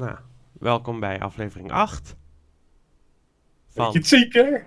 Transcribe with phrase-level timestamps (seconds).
[0.00, 0.18] Nou,
[0.52, 2.02] welkom bij aflevering 8.
[2.06, 2.16] Weet
[3.66, 4.66] Van, je het zeker?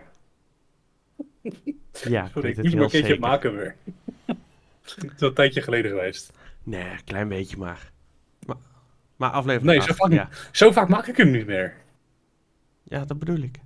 [1.42, 3.19] ja, ik Sorry, weet het ik moest maar een keertje zeker.
[3.19, 3.75] maken weer.
[4.82, 6.32] Het is al een tijdje geleden geweest.
[6.64, 7.92] Nee, een klein beetje maar.
[8.46, 8.57] Maar,
[9.16, 10.30] maar aflevering Nee, 8, zo vaak, ja.
[10.52, 11.77] zo vaak maak ik hem niet meer.
[12.84, 13.59] ja, dat bedoel ik.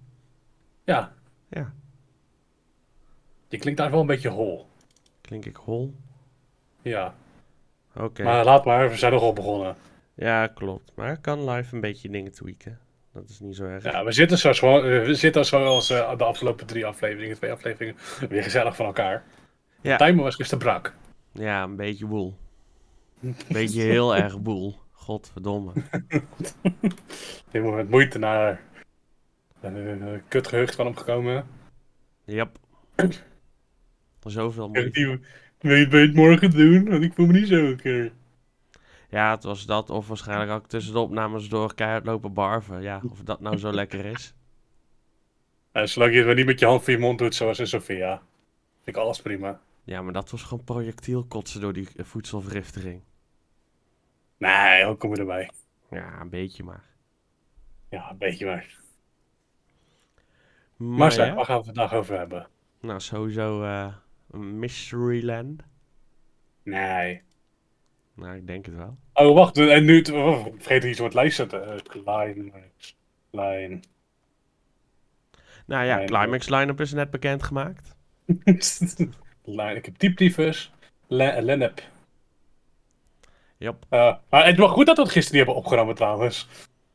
[0.84, 1.13] Ja,
[1.49, 1.73] Ja,
[3.47, 4.68] je klinkt daar wel een beetje hol.
[5.21, 5.95] klink ik hol?
[6.81, 7.15] Ja,
[7.95, 8.23] Oké.
[8.23, 9.75] maar laat maar, we zijn nog al begonnen.
[10.18, 10.91] Ja, klopt.
[10.95, 12.80] Maar ik kan live een beetje dingen tweaken.
[13.13, 13.84] Dat is niet zo erg.
[13.84, 17.95] Ja, we zitten zoals, eh, we zitten zoals eh, de afgelopen drie afleveringen, twee afleveringen,
[18.30, 19.23] weer gezellig van elkaar.
[19.81, 19.98] Ja.
[19.98, 20.94] De timer was gisteren brak.
[21.31, 22.38] Ja, een beetje woel.
[23.22, 24.80] Een beetje heel erg woel.
[24.91, 25.72] Godverdomme.
[27.52, 28.61] Helemaal met moeite naar
[29.61, 31.45] een kutgehucht van hem gekomen.
[32.25, 32.58] Yep.
[34.25, 35.20] Zoveel moeite.
[35.59, 36.89] weet je het morgen doen?
[36.89, 38.11] Want ik voel me niet zo oké.
[39.09, 39.89] Ja, het was dat.
[39.89, 42.81] Of waarschijnlijk ook tussen de opnames door keihard lopen barven.
[42.81, 44.33] Ja, of dat nou zo lekker is.
[45.73, 48.22] Uh, zolang je het niet met je hand voor je mond doet, zoals in Sofia.
[48.81, 49.59] Vind ik alles prima.
[49.83, 53.02] Ja, maar dat was gewoon projectiel kotsen door die eh, voedselvergiftiging.
[54.38, 55.49] Nee, hoe kom je erbij?
[55.89, 56.83] Ja, een beetje maar.
[57.89, 58.77] Ja, een beetje maar.
[60.75, 62.47] Maar, Maar zeg, ja, waar gaan we het vandaag over hebben?
[62.81, 63.94] nou sowieso eh
[64.31, 65.61] Mysteryland.
[66.64, 67.21] Nee.
[68.18, 68.98] Nou, ik denk het wel.
[69.14, 69.58] Oh, wacht.
[69.58, 70.02] En nu...
[70.02, 71.73] Oh, ik vergeet iets op het lijst zetten.
[71.73, 72.52] Eh, Line.
[73.32, 73.80] Line.
[75.66, 77.95] Nou ja, Nee, Climax line-up is net bekendgemaakt.
[79.44, 79.76] Line.
[79.76, 80.16] Ik heb.
[81.08, 81.82] Le Lennep.
[83.58, 83.86] Yep.
[83.90, 86.48] Uh, maar het was goed dat we het gisteren hebben opgenomen trouwens.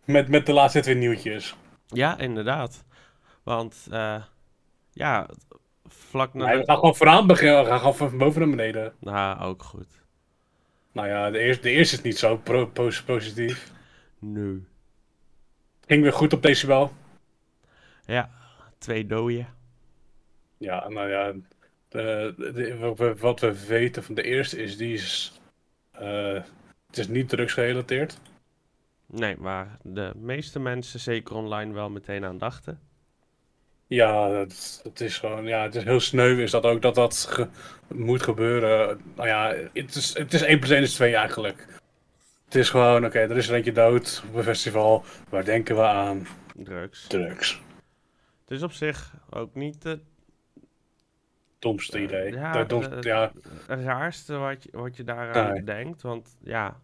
[0.05, 1.57] Met, met de laatste twee nieuwtjes.
[1.87, 2.85] Ja, inderdaad.
[3.43, 4.23] Want, eh
[4.93, 5.29] ja,
[5.87, 7.63] vlak na Nee, we gaan gewoon vooraan beginnen.
[7.63, 8.93] We gaan gewoon van boven naar beneden.
[9.01, 10.02] Nou, ook goed.
[10.93, 13.73] Nou ja, de eerste, de eerste is niet zo pro pos- positief.
[14.19, 14.65] Nu.
[15.87, 16.93] Ging weer goed op decibel.
[18.07, 18.31] Ja,
[18.79, 19.47] twee dooien.
[20.59, 21.33] Ja, nou ja.
[21.89, 22.77] De, de-
[23.17, 25.41] wat we- weten van de eerste is, die is.
[25.91, 26.43] eh,
[26.87, 28.21] het is niet drugsgerelateerd.
[29.07, 32.81] Nee, waar de meeste mensen zeker online wel meteen aan dachten.
[33.95, 35.45] Ja, het, het is gewoon.
[35.47, 37.49] Ja, het is heel sneu, is dat ook dat dat ge-
[37.95, 39.01] moet gebeuren.
[39.17, 41.67] Nou ja, het is, het is 1 plus 1 is 2 eigenlijk.
[42.45, 45.05] Het is gewoon, oké, er is er eentje dood op een festival.
[45.29, 46.27] Waar denken we aan?
[46.55, 47.07] Drugs.
[47.07, 47.61] Drugs.
[48.41, 50.01] Het is op zich ook niet het
[51.59, 52.33] Domste Eh, idee.
[52.33, 53.33] ja, eh, ja,
[53.67, 55.65] raarste wat je, wat je daaraan Nee.
[55.65, 56.03] denkt.
[56.03, 56.81] Want ja,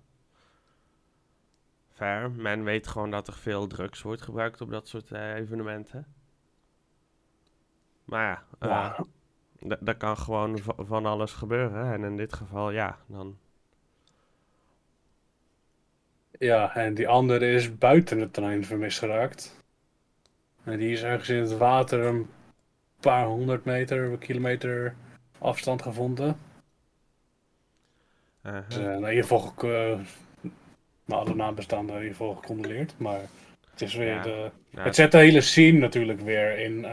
[1.95, 2.31] fair.
[2.31, 6.07] Men weet gewoon dat er veel drugs wordt gebruikt op dat soort eh, evenementen.
[8.09, 8.97] Maar ja, eh, Ja.
[9.77, 11.93] d- daar kan gewoon va- van alles gebeuren.
[11.93, 13.39] En in dit geval, ja, dan...
[16.39, 19.57] Ja, en die andere is buiten het terrein vermist geraakt.
[20.65, 22.31] En die is ergens in het water een
[23.01, 24.95] paar honderd meter, een kilometer
[25.39, 26.37] afstand gevonden.
[28.43, 29.99] eh, Dus, eh, in ieder geval, gek- eh,
[31.05, 32.95] nou, alle nabestaanden in ieder geval gecondoleerd.
[32.99, 33.21] Maar
[33.71, 34.23] het is weer Ja.
[34.23, 34.51] de...
[34.71, 36.85] ja, Het zet de hele scene natuurlijk weer in...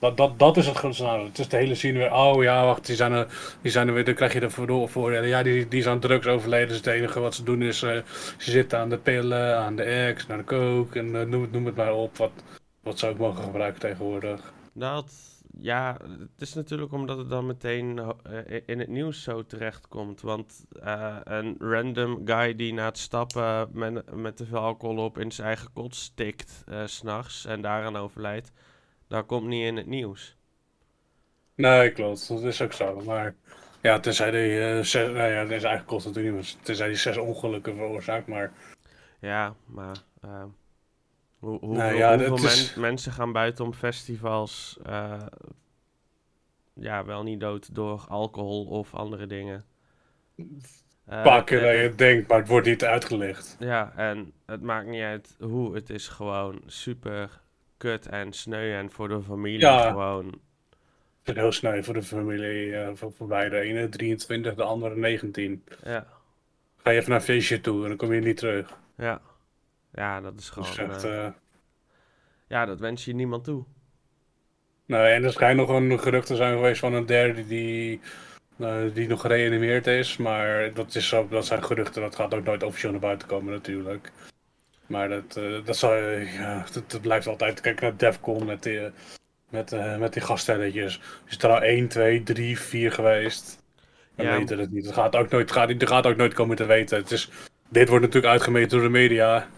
[0.00, 1.24] dat, dat, dat is het grootste nadeel.
[1.24, 2.12] Het is de hele scene weer...
[2.12, 3.26] Oh ja, wacht, die zijn er,
[3.62, 4.04] die zijn er weer...
[4.04, 4.50] Dan krijg je er
[4.88, 5.26] voor...
[5.26, 6.68] ja, die, die aan drugs overleden.
[6.68, 7.82] Dus het enige wat ze doen is...
[7.82, 8.02] eh,
[8.38, 10.98] ze zitten aan de pillen, aan de ex, aan de coke.
[10.98, 12.16] En eh, noem, noem het maar op.
[12.16, 12.30] Wat,
[12.82, 14.52] wat ze ook mogen gebruiken tegenwoordig.
[14.72, 15.12] Dat,
[15.58, 20.20] ja, het is natuurlijk omdat het dan meteen eh, in het nieuws zo terechtkomt.
[20.20, 20.64] Want
[21.24, 25.46] een random guy die na het stappen met, met te veel alcohol op in zijn
[25.46, 28.52] eigen kot stikt s s'nachts en daaraan overlijdt,
[29.10, 30.36] dat komt niet in het nieuws.
[31.54, 32.28] Nee, klopt.
[32.28, 33.00] Dat is ook zo.
[33.00, 33.34] Maar
[33.82, 34.82] ja, tenzij die...
[34.82, 36.58] zes, nou ja, is eigenlijk kost natuurlijk niet.
[36.62, 38.26] Tenzij die zes ongelukken veroorzaakt.
[38.26, 38.52] Maar
[39.20, 40.44] Ja, maar eh,
[41.38, 45.26] hoe, Nou ja, hoeveel is- mensen gaan buiten festivals eh,
[46.74, 49.64] ja, wel niet dood door alcohol of andere dingen.
[51.06, 53.56] Vaker eh, dan je denkt, maar het wordt niet uitgelicht.
[53.58, 57.40] Ja, en het maakt niet uit hoe, het is gewoon super
[57.80, 59.88] kut en sneu en voor de familie Ja.
[59.90, 60.40] gewoon...
[61.22, 63.56] Het heel snel voor de familie, eh, voor, voor beide.
[63.56, 65.64] De ene 23, de andere 19.
[65.84, 66.06] Ja,
[66.76, 68.76] Ga je even naar een feestje toe en dan kom je niet terug.
[68.96, 69.20] ja.
[69.94, 70.90] Ja, dat is Dat gewoon...
[70.90, 71.32] is echt, eh, eh,
[72.46, 73.64] ja, dat wens je niemand toe.
[74.86, 78.00] nou, en er schijnt nog een gerucht te zijn geweest van een derde die,
[78.94, 80.16] die nog gereanimeerd is.
[80.16, 84.12] Maar dat, is dat zijn geruchten, dat gaat ook nooit officieel naar buiten komen natuurlijk.
[84.90, 87.60] Maar dat, eh, dat, zal, eh, ja, dat, dat blijft altijd.
[87.60, 88.90] Kijk naar Defcon met die, eh,
[89.48, 91.00] met, eh, met die gaststelletjes.
[91.26, 93.62] Is er nou 1, 2, 3, 4 geweest?
[94.14, 94.36] We Ja.
[94.38, 94.84] weten het niet.
[94.84, 96.98] Het gaat ook nooit, gaat, gaat ook nooit komen te weten.
[96.98, 97.30] Het is,
[97.68, 99.48] dit wordt natuurlijk uitgemeten door de media.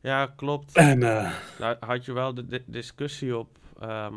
[0.00, 0.76] Ja, klopt.
[0.76, 3.48] En Nou, had je wel de di- discussie op
[3.80, 4.14] ehm,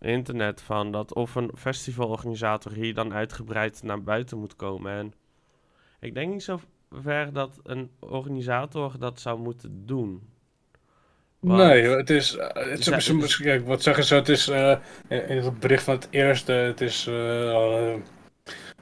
[0.00, 4.92] internet van dat of een festivalorganisator hier dan uitgebreid naar buiten moet komen.
[4.92, 5.12] En
[6.00, 6.60] ik denk niet zo
[7.02, 10.22] ver dat een organisator dat zou moeten doen.
[11.40, 12.36] Want- nee, het is.
[12.36, 12.86] eh, het
[13.24, 14.14] is, kijk, wat zeggen ze?
[14.14, 14.48] Het is.
[14.48, 14.76] eh,
[15.08, 16.52] in het bericht van het eerste.
[16.52, 17.06] Het is.
[17.06, 17.94] eh,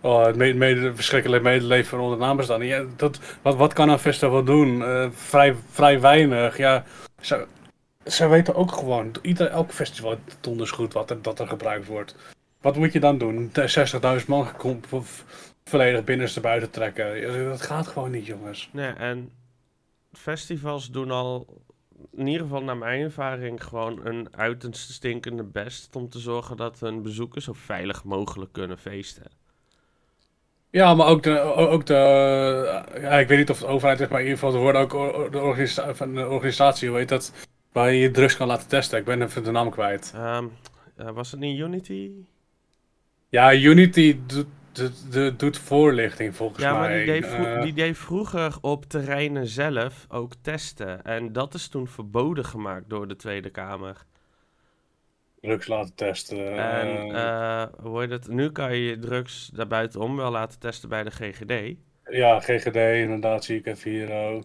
[0.00, 2.68] oh, het me- mede, verschrikkelijk medeleven van onder nabestaanden.
[2.68, 4.82] Ja, dat, wat, wat kan een festival doen?
[5.12, 6.56] Vrij, vrij weinig.
[6.56, 6.84] Ja,
[7.20, 7.46] ze,
[8.06, 9.12] ze weten ook gewoon.
[9.22, 12.14] Ieder, elk festival donders goed wat er, dat er gebruikt wordt.
[12.60, 13.52] Wat moet je dan doen?
[14.20, 14.46] 60.000 man
[15.64, 17.44] volledig binnenste buiten trekken.
[17.48, 18.68] Dat gaat gewoon niet, jongens.
[18.72, 19.30] Nee, en
[20.12, 21.62] festivals doen al,
[22.12, 26.80] in ieder geval naar mijn ervaring, gewoon een uiterst stinkende best om te zorgen dat
[26.80, 29.38] hun bezoekers zo veilig mogelijk kunnen feesten.
[30.70, 31.94] Ja, maar ook de, ook de
[33.00, 35.32] ja, ik weet niet of het overheid is, maar in ieder geval er worden ook
[35.32, 37.32] de, organisa van de organisatie, hoe heet dat,
[37.72, 38.98] waar je je drugs kan laten testen.
[38.98, 40.12] Ik ben even de naam kwijt.
[40.14, 40.40] Eh,
[40.96, 42.10] was het niet Unity?
[43.28, 47.05] Ja, Unity doet, doet, doet- doet voorlichting volgens Ja, maar mij.
[47.05, 51.02] die deed, Eh, die deed vroeger op terreinen zelf ook testen.
[51.05, 54.05] En dat is toen verboden gemaakt door de Tweede Kamer.
[55.40, 56.58] drugs laten testen.
[56.58, 58.28] En eh, hoe heet het?
[58.28, 61.76] Nu kan je drugs daarbuitenom wel laten testen bij de GGD.
[62.11, 64.11] ja, GGD, inderdaad, zie ik even hier.
[64.11, 64.43] Oh,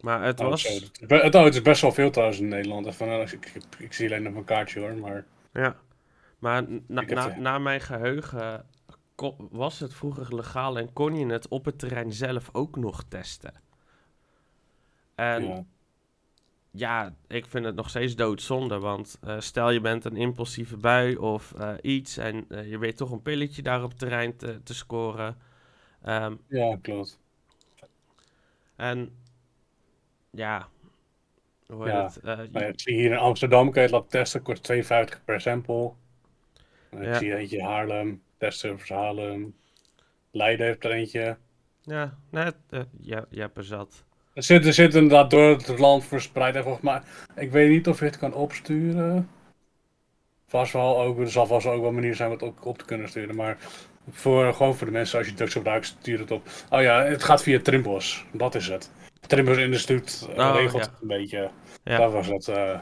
[0.00, 0.62] Maar het Oh, was...
[0.62, 2.86] zo, het, oh, het is best wel veel trouwens in Nederland.
[2.86, 5.24] Even, ik, ik, ik zie alleen nog een kaartje hoor, maar...
[5.52, 5.76] Ja,
[6.38, 8.66] maar na, na, de- na mijn geheugen
[9.50, 13.54] was het vroeger legaal en kon je het op het terrein zelf ook nog testen.
[15.14, 15.64] En ja,
[16.70, 17.14] ja.
[17.28, 21.52] ik vind het nog steeds doodzonde, want eh, stel je bent een impulsieve bui of
[21.54, 24.74] eh, iets en eh, je weet toch een pilletje daar op het terrein te, te
[24.74, 25.36] scoren.
[26.02, 27.18] Ehm, ja, klopt.
[28.76, 29.10] en
[30.30, 30.68] ja,
[31.66, 32.22] hoe heet Ja, het?
[32.22, 35.40] Nou ja, ik zie hier in Amsterdam kun je het laten testen, kost 52 per
[35.40, 35.92] sample.
[36.90, 37.18] En ik Ja.
[37.18, 39.54] zie eentje Haarlem, testservice Haarlem.
[40.30, 41.36] Leiden heeft er eentje.
[41.82, 44.04] ja, net, eh, ja, je hebt er zat.
[44.34, 46.54] Er zit, er zit inderdaad door het land verspreid.
[46.54, 47.00] En volgens mij,
[47.36, 49.28] ik weet niet of je het kan opsturen.
[50.46, 52.78] Vast wel ook, er zal vast wel ook wel manieren zijn om het ook op
[52.78, 53.34] te kunnen sturen.
[53.36, 53.58] Maar
[54.10, 56.48] voor, gewoon voor de mensen, als je drugs gebruikt, stuur het op.
[56.70, 58.24] Oh ja, het gaat via Trimbos.
[58.32, 58.90] Dat is het.
[59.20, 60.90] Trimbos Instituut eh, Oh, regelt ja.
[60.90, 61.50] het een beetje.
[61.84, 61.96] Ja.
[61.98, 62.48] Dat was het.
[62.48, 62.80] eh.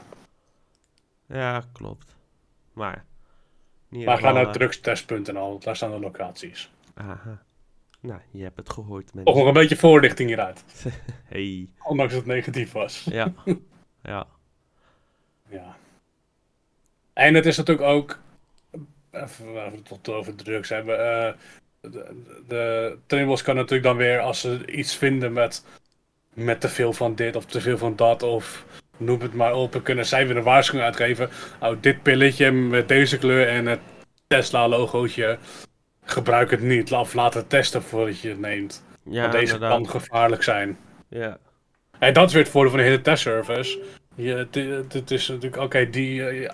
[1.27, 2.15] Ja, klopt.
[2.73, 3.05] Maar.
[3.95, 6.69] Niet maar ga naar eh, drugstest.nl, daar staan de locaties.
[6.93, 7.43] Aha.
[7.99, 9.35] Nou, je hebt het gehoord, Toch mensen.
[9.35, 10.63] nog een beetje voorlichting hieruit.
[11.25, 11.69] Hey.
[11.83, 13.07] Ondanks dat het negatief was.
[13.11, 13.33] Ja.
[14.03, 14.27] ja.
[15.49, 15.75] Ja.
[17.13, 18.19] En het is natuurlijk ook.
[19.11, 20.99] Even, we het tot over drugs hebben.
[20.99, 21.33] eh,
[22.47, 25.65] de, de kan natuurlijk dan weer, als ze iets vinden met,
[26.33, 28.65] met te veel van dit of te veel van dat, of
[28.97, 31.29] noem het maar op, kunnen zij weer een waarschuwing uitgeven.
[31.59, 33.79] Oh, dit pilletje met deze kleur en het
[34.27, 35.37] Tesla-logootje.
[36.03, 38.83] Gebruik het niet, of laat het testen voordat je het neemt.
[39.09, 39.77] Ja, Want deze inderdaad.
[39.81, 40.77] kan gevaarlijk zijn.
[41.09, 41.37] Ja.
[41.99, 43.79] En dat is weer het voordeel van de hele testservice.
[44.15, 44.47] Je,
[44.93, 46.51] het, is natuurlijk, oké, die eh, je-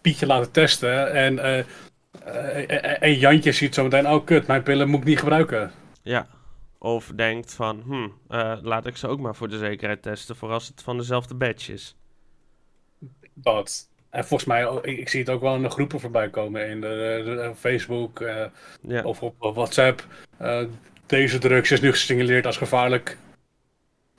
[0.00, 5.00] Pietje laten testen en, eh, en Jantje ziet zo meteen, oh kut, mijn pillen moet
[5.00, 5.70] ik niet gebruiken.
[6.02, 6.26] Ja.
[6.86, 10.50] Of denkt van, hm, eh, laat ik ze ook maar voor de zekerheid testen voor
[10.50, 11.96] als het van dezelfde batch is.
[13.34, 13.88] Dat.
[14.10, 16.80] En volgens mij, oh, ik, zie het ook wel in de groepen voorbij komen in
[16.80, 18.44] de, de- de Facebook eh,
[18.80, 19.02] Ja.
[19.02, 20.06] of op WhatsApp.
[20.36, 20.64] Eh,
[21.06, 23.18] deze drugs is nu gesignaleerd als gevaarlijk.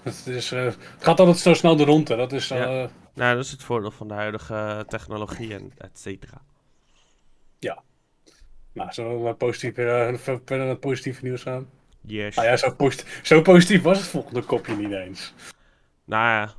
[0.03, 2.15] Het, is, eh, het gaat altijd zo snel de ronde.
[2.15, 2.55] Dat is, Ja.
[2.83, 6.41] eh, Nou, dat is het voordeel van de huidige eh, technologie en et cetera.
[8.73, 11.69] nou, zullen we maar positief, eh, positieve nieuws gaan?
[12.07, 12.35] Yes.
[12.35, 12.75] Nou ja, zo,
[13.23, 15.33] zo positief was het volgende kopje niet eens.
[16.05, 16.53] Nou ja,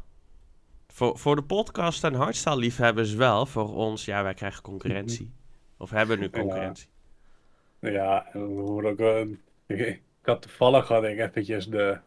[0.89, 3.47] voor, voor de podcast en hardstyle liefhebbers wel.
[3.47, 5.33] Voor ons, ja, wij krijgen concurrentie.
[5.79, 6.89] Of hebben nu concurrentie.
[7.81, 9.27] Ja, we horen ook.
[9.67, 11.99] Ik, ik had toevallig had ik eventjes de.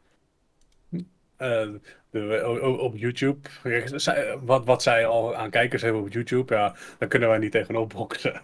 [1.38, 1.67] eh,
[2.10, 3.50] de o- o- op YouTube.
[3.86, 7.51] Zij- Wat, wat zij al aan kijkers hebben op YouTube, ja, daar kunnen wij niet
[7.51, 8.41] tegenop boksen.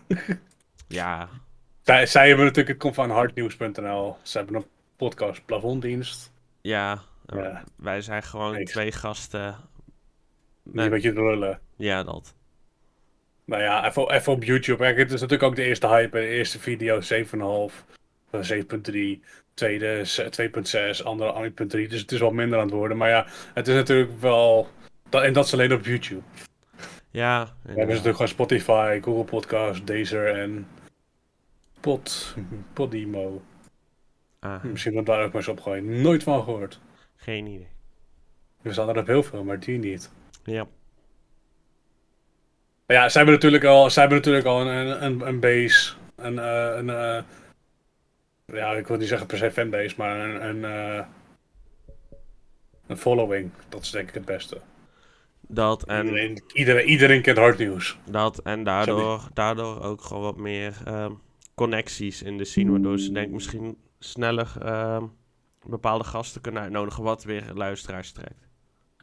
[0.88, 1.30] Ja,
[1.84, 4.18] Zij, zij hebben natuurlijk, het komt van hardnieuws.nl.
[4.22, 4.66] Ze hebben een
[4.98, 6.32] podcast plafonddienst.
[6.62, 7.02] ja,
[7.76, 8.72] wij zijn gewoon Niks.
[8.72, 9.56] twee gasten.
[10.64, 10.86] Nee.
[10.86, 11.60] een beetje lullen.
[11.76, 12.36] Ja, dat.
[13.46, 14.86] Nou ja, even, even op YouTube.
[14.86, 16.18] Het is natuurlijk ook de eerste hype.
[16.20, 17.86] De eerste video 7,5,
[18.30, 19.22] eh, 7,3.
[19.54, 21.88] Tweede z- 2,6, andere 1,3.
[21.88, 22.98] Dus het is wel minder aan het worden.
[22.98, 24.68] Maar ja, het is natuurlijk wel.
[25.10, 26.22] dat- en dat is alleen op YouTube.
[27.12, 30.68] Ja, We hebben ze natuurlijk gewoon Spotify, Google Podcast, Deezer en.
[31.80, 32.36] Pod,
[32.74, 33.42] Podimo.
[34.48, 36.02] Ah, Misschien dat daar ook maar eens opgooien.
[36.02, 36.80] Nooit van gehoord.
[37.16, 37.68] geen idee.
[38.62, 40.12] Er staan er op heel veel, maar die niet.
[40.44, 40.68] Ja.
[42.86, 45.94] Maar ja, zij hebben natuurlijk al, zij hebben natuurlijk al een, een, een base.
[46.16, 47.24] Een, eh, een, eh,
[48.46, 51.06] ja, ik wil niet zeggen per se fanbase, maar een, een, eh,
[52.88, 53.52] een following.
[53.70, 54.62] Dat is denk ik het beste.
[55.48, 57.98] Dat en, Iedereen, iedereen, iedereen kent hard nieuws.
[58.10, 61.12] dat en daardoor, daardoor ook gewoon wat meer ehm,
[61.56, 62.72] connecties in de scene.
[62.72, 65.04] Waardoor ze denk misschien sneller ehm,
[65.66, 67.04] bepaalde gasten kunnen uitnodigen.
[67.04, 68.48] Wat weer luisteraars trekt.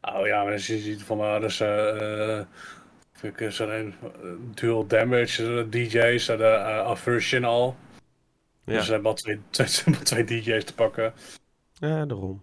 [0.01, 2.47] Oh ja, maar als je ziet van uh, dus, eh eh,
[3.13, 7.77] vind ik zo'n een, eh, dual damage eh, DJ's, de uh, aversion al.
[8.65, 11.13] Ja, Dus ze hebben al twee, twee, twee DJ's te pakken.
[11.73, 12.43] ja daarom.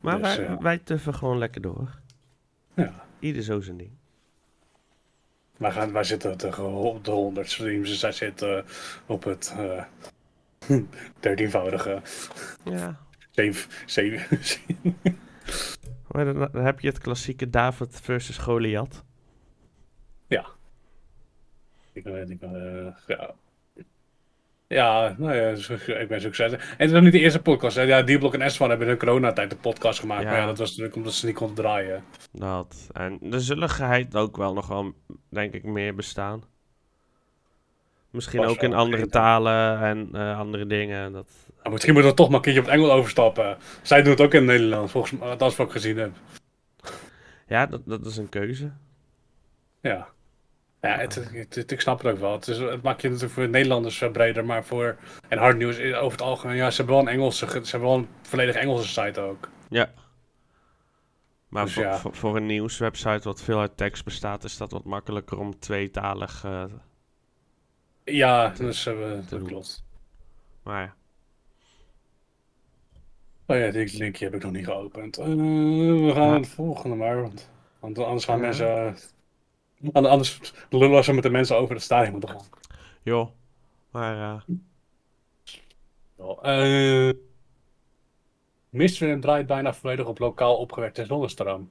[0.00, 2.00] Maar Dus, wij, wij tuffen gewoon lekker door.
[2.74, 3.04] Ja.
[3.18, 3.90] Ieder zo zijn ding.
[5.56, 8.64] Wij, gaan, wij zitten op de 100 streams, dus zij zitten
[9.06, 9.84] op het eh
[11.20, 12.02] dertienvoudige.
[12.64, 13.04] Ja.
[13.30, 14.40] Zeven, zeven,
[16.08, 19.04] dan, heb je het klassieke David versus Goliath.
[21.96, 23.34] Ik weet niet, eh, ja.
[24.68, 25.48] Ja, nou ja,
[25.98, 26.52] ik ben succes.
[26.52, 27.76] En het is nog niet de eerste podcast.
[27.76, 27.82] Hè.
[27.82, 30.22] Ja, D-Block en S1 hebben in de coronatijd een podcast gemaakt.
[30.22, 30.30] Ja.
[30.30, 32.04] Maar ja, dat was natuurlijk omdat ze niet konden draaien.
[32.32, 32.88] Dat.
[32.92, 34.94] En de zulligheid ook wel nog wel,
[35.30, 36.42] denk ik, meer bestaan.
[38.16, 41.12] Misschien ook in andere talen en eh, andere dingen.
[41.12, 41.28] Dat,
[41.62, 43.56] Maar misschien moeten we toch maar een keertje op het Engels overstappen.
[43.82, 46.10] Zij doen het ook in het Nederlands, volgens mij, althans wat ik gezien heb.
[47.54, 48.72] ja, dat, dat is een keuze.
[49.80, 50.08] Ja.
[50.80, 52.32] Ja, het, het- het- ik snap het ook wel.
[52.32, 54.96] Het, is, het maakt je natuurlijk voor Nederlanders eh, breder, maar voor...
[55.28, 57.70] En hard nieuws is over het algemeen, ja, ze hebben wel een Engelse, ge- ze
[57.70, 59.48] hebben wel een volledig Engelse site ook.
[59.68, 59.90] Ja.
[61.48, 61.96] Maar Dus voor, ja.
[61.98, 66.44] voor, voor een nieuwswebsite wat veel uit tekst bestaat, is dat wat makkelijker om tweetalig.
[66.44, 66.64] eh
[68.14, 69.84] Ja, dus eh, dat klopt.
[70.62, 70.94] maar ja.
[73.46, 75.18] Oh ja, dit linkje heb ik nog niet geopend.
[75.18, 76.34] Eh, we gaan Ja.
[76.34, 78.42] het volgende maar, want, want anders gaan Ja.
[78.42, 78.86] mensen...
[78.86, 78.94] eh,
[79.92, 82.46] an- anders lullen ze met de mensen over het stadion moeten gaan.
[83.02, 83.28] Joh.
[83.90, 84.44] Maar
[88.70, 91.70] Mistral draait bijna volledig op lokaal opgewekte zonnestroom.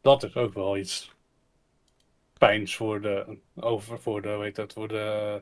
[0.00, 1.12] Dat is ook wel iets
[2.38, 5.40] pijns voor de, over, voor de, weet het, voor de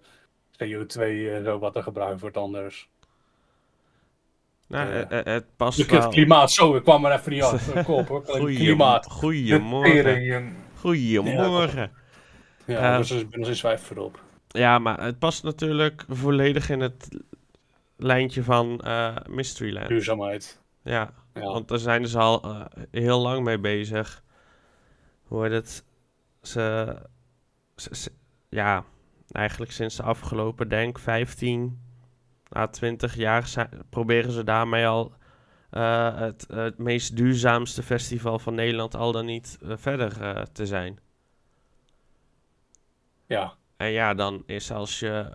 [0.53, 1.01] CO2
[1.35, 2.89] en zo wat er gebruikt wordt anders.
[4.69, 6.01] nou, Eh, eh, eh, het past Dus wel.
[6.01, 7.69] het klimaat, zo, ik kwam er even niet af.
[7.75, 9.07] Eh, Kom op hoor, Goeie- klimaat.
[9.11, 9.93] Goeiemorgen.
[10.05, 10.53] Tering.
[10.79, 11.93] Goeiemorgen.
[12.67, 14.21] Ja, Eh, dus ik ben nog eens voorop.
[14.49, 17.09] Ja, maar het past natuurlijk volledig in het
[17.97, 19.89] lijntje van eh Mysteryland.
[19.89, 20.61] Duurzaamheid.
[20.83, 21.41] Ja, Ja.
[21.41, 22.61] want daar zijn ze al eh,
[22.91, 24.23] heel lang mee bezig.
[25.25, 25.85] Hoe heet het?
[26.47, 26.97] Ze,
[27.77, 28.13] ze- ze-
[28.49, 28.85] ja,
[29.33, 31.81] eigenlijk sinds de afgelopen, denk 15
[32.57, 35.13] à 20 jaar zijn, proberen ze daarmee al
[35.71, 40.67] eh, het, het meest duurzaamste festival van Nederland al dan niet eh, verder eh, te
[40.67, 40.99] zijn.
[43.27, 43.55] ja.
[43.77, 45.29] En ja, dan is als je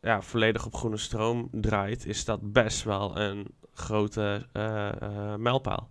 [0.00, 4.46] ja, volledig op groene stroom draait, is dat best wel een grote
[5.38, 5.90] mijlpaal.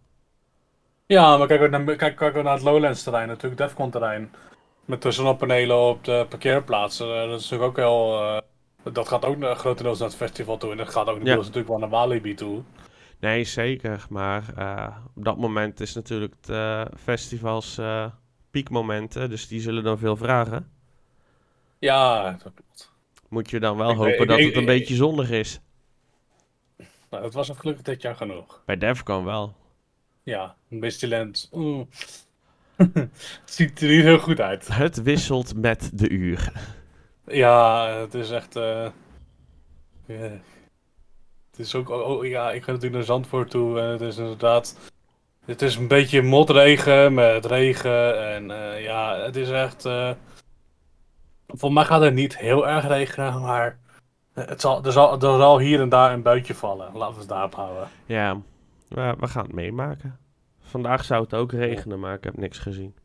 [1.14, 4.32] Ja, maar kijk ook naar, kijk, kijk ook naar het Lowlands terrein, natuurlijk Defcon terrein.
[4.86, 7.08] Met de zonnepanelen op de parkeerplaatsen.
[7.22, 8.20] eh, dat is natuurlijk ook heel...
[8.84, 10.72] eh, dat gaat ook naar- grotendeels naar het festival toe.
[10.72, 12.62] En dat gaat ook deels natuurlijk wel naar Walibi toe.
[13.20, 14.06] Nee, zeker.
[14.10, 18.06] Maar eh, op dat moment is natuurlijk het eh, festivals eh,
[18.52, 20.72] piekmomenten, dus die zullen dan veel vragen.
[21.80, 22.92] Ja, dat klopt.
[23.30, 25.60] Moet je dan wel Ik hopen ik- dat ik- het een beetje zonnig is.
[27.10, 28.62] Nou, dat was het gelukkig dit jaar genoeg.
[28.66, 29.54] Bij Defcon wel.
[30.24, 31.50] Ja, Mysteryland.
[31.52, 31.88] Mm.
[33.46, 34.68] Ziet er niet heel goed uit.
[34.68, 36.52] Het wisselt met de uur.
[37.28, 38.56] Ja, het is echt.
[38.56, 38.88] eh,
[40.06, 40.16] ja.
[41.52, 41.90] Het is ook.
[41.90, 43.80] Oh, oh, ja, ik ga natuurlijk naar Zandvoort toe.
[43.80, 44.78] En het is inderdaad.
[45.46, 48.34] Het is een beetje motregen met regen.
[48.34, 49.86] En eh, ja, het is echt.
[49.86, 50.12] eh
[51.56, 53.80] voor mij gaat het niet heel erg regenen, maar.
[54.34, 56.90] Het zal, er, zal, er zal hier en daar een buitje vallen.
[56.94, 57.88] Laten we het daarop houden.
[58.06, 58.42] Ja,
[58.94, 60.18] we, we gaan het meemaken.
[60.60, 62.96] Vandaag zou het ook regenen, maar ik heb niks gezien.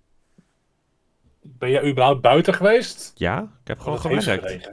[1.42, 3.12] Ben jij überhaupt buiten geweest?
[3.14, 4.71] Ja, ik heb gewoon heeft gewerkt.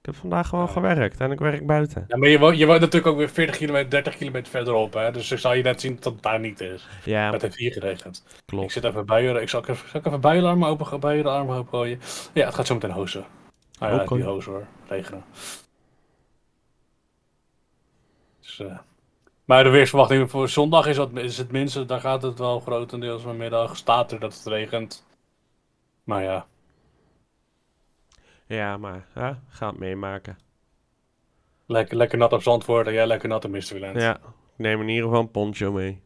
[0.00, 0.70] Ik heb vandaag gewoon Ja.
[0.72, 2.04] gewerkt en ik werk buiten.
[2.08, 4.92] Ja, maar je woont, je woont natuurlijk ook weer 40 kilometer, 30 kilometer verderop.
[4.94, 5.12] Hè?
[5.12, 6.88] Dus ik zal je net zien dat het daar niet is.
[7.04, 8.24] Ja, Het heeft hier geregend.
[8.28, 8.72] Ik klopt.
[8.72, 9.40] zit even bij je.
[9.40, 12.00] Ik zal, ik even, zal ik even bij je open, bij je open gooien.
[12.32, 13.24] Ja, het gaat zo meteen hozen.
[13.78, 14.14] Ah ja, Oké.
[14.14, 14.66] die hozen hoor.
[14.88, 15.24] Regenen.
[18.40, 18.78] Dus, eh,
[19.44, 21.84] maar de weersverwachting voor zondag is, wat, is het minste.
[21.84, 23.76] Daar gaat het wel grotendeels vanmiddag.
[23.76, 25.06] Staat er dat het regent.
[26.04, 26.46] Maar ja,
[28.46, 30.38] Ja, maar ja, ga het meemaken.
[31.66, 33.96] lekker, lekker nat op Zandvoort en jij lekker nat op Mysteryland.
[34.00, 34.22] Ja, ik
[34.56, 36.02] neem in ieder geval een poncho mee.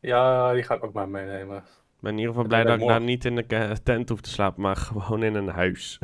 [0.00, 1.56] Ja, die ga ik ook maar meenemen.
[1.56, 4.08] Ik ben in ieder geval Ja, blij dat dat ik daar niet in de tent
[4.08, 5.98] hoef te slapen, maar gewoon in een huis.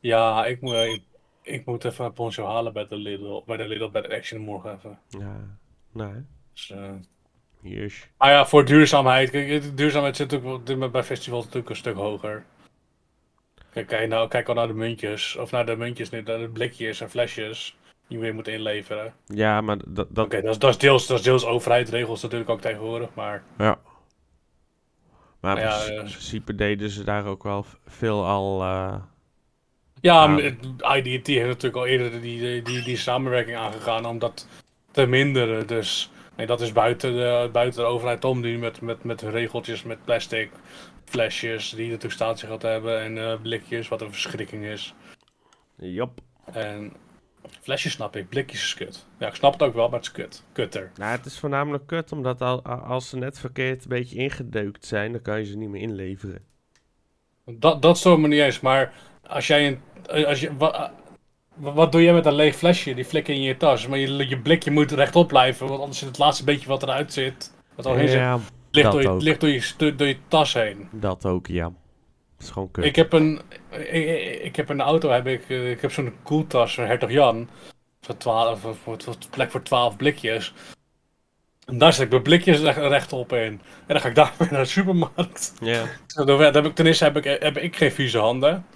[0.00, 1.02] Ja, ik moet, ik,
[1.48, 4.40] ik moet even een poncho halen bij de Lidl, bij de Lidl bij de Action
[4.40, 4.98] morgen even.
[5.08, 5.58] Ja,
[5.92, 6.24] nee.
[6.52, 6.90] Dus, eh,
[7.60, 8.08] Yes.
[8.18, 9.30] Maar ja, voor duurzaamheid.
[9.30, 12.44] Kijk, duurzaamheid zit moment bij festivals natuurlijk een stuk hoger.
[13.72, 15.36] Kijk, kijk, nou, kijk al naar de muntjes.
[15.36, 17.76] Of naar de muntjes, niet naar de blikjes en flesjes.
[18.06, 19.14] Die je weer moet inleveren.
[19.26, 20.06] Ja, maar dat...
[20.10, 23.08] dat Oké, dat, is, dat, is deels, dat is deels overheidsregels natuurlijk ook tegenwoordig.
[23.14, 23.78] Maar Ja.
[25.40, 25.94] Maar in Ja, eh.
[25.98, 28.62] principe deden ze daar ook wel veel al...
[28.62, 28.94] eh,
[30.00, 30.38] ja,
[30.96, 34.46] IDT heeft natuurlijk al eerder die, die, die, die samenwerking aangegaan om dat
[34.90, 35.66] te minderen.
[35.66, 39.82] Dus nee, dat is buiten de, buiten de overheid om die met, met, met regeltjes,
[39.82, 40.50] met plastic,
[41.04, 44.94] flesjes die natuurlijk statiegeld hebben en eh, blikjes, wat een verschrikking is.
[45.76, 46.20] Jop.
[46.52, 46.92] En
[47.60, 49.06] flesjes snap ik, blikjes is kut.
[49.18, 50.42] Ja, ik snap het ook wel, maar het is kut.
[50.52, 50.90] Kutter.
[50.96, 55.12] Nou, het is voornamelijk kut, omdat al, als ze net verkeerd een beetje ingedeukt zijn,
[55.12, 56.44] dan kan je ze niet meer inleveren.
[57.44, 58.92] Dat, dat stoort me niet eens, maar
[59.28, 59.80] als jij een.
[60.26, 60.92] Als je, wa-
[61.54, 62.94] wa- wat doe jij met een leeg flesje?
[62.94, 63.86] Die flikker in je tas.
[63.86, 67.12] Maar je, je blikje moet rechtop blijven, want anders zit het laatste beetje wat eruit
[67.12, 67.54] zit.
[67.74, 68.38] Wat al heen zit, ja,
[68.70, 70.88] ligt, door je, ligt door, je, stu- door je tas heen.
[70.90, 71.62] dat ook, ja.
[71.64, 72.84] Dat is gewoon kut.
[72.84, 73.40] Ik heb een.
[74.42, 77.48] Ik, heb in de auto heb ik, eh, ik heb zo'n koeltas van Hertog Jan.
[78.00, 80.54] Voor 12, voor, voor, voor plek voor 12 blikjes.
[81.66, 83.38] En daar zet ik mijn blikjes recht, rechtop in.
[83.38, 85.54] En dan ga ik daarmee naar de supermarkt.
[85.60, 85.84] Ja.
[86.24, 88.66] Dan heb ik, ten eerste heb ik, heb ik geen vieze handen.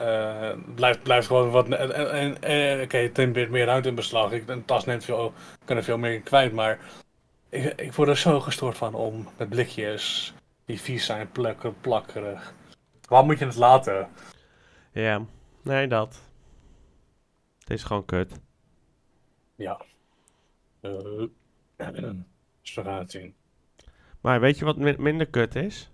[0.00, 1.68] Eh blijft, blijft gewoon wat.
[1.68, 4.32] En, en, en, en- oké, het neemt meer ruimte in beslag.
[4.32, 5.32] Ik, een tas neemt veel,
[5.64, 6.52] kan er veel meer kwijt.
[6.52, 6.78] Maar
[7.48, 12.54] ik, ik word er zo gestoord van om met blikjes die vies zijn, plukken, plakkerig.
[13.08, 14.08] Waar moet je het laten?
[14.92, 15.24] Ja.
[15.62, 16.20] Nee, dat.
[17.58, 18.40] Het is gewoon kut.
[19.54, 19.80] Ja.
[20.80, 21.26] Uh,
[21.76, 23.34] het zien.
[24.20, 25.89] Maar weet je wat min- minder kut is?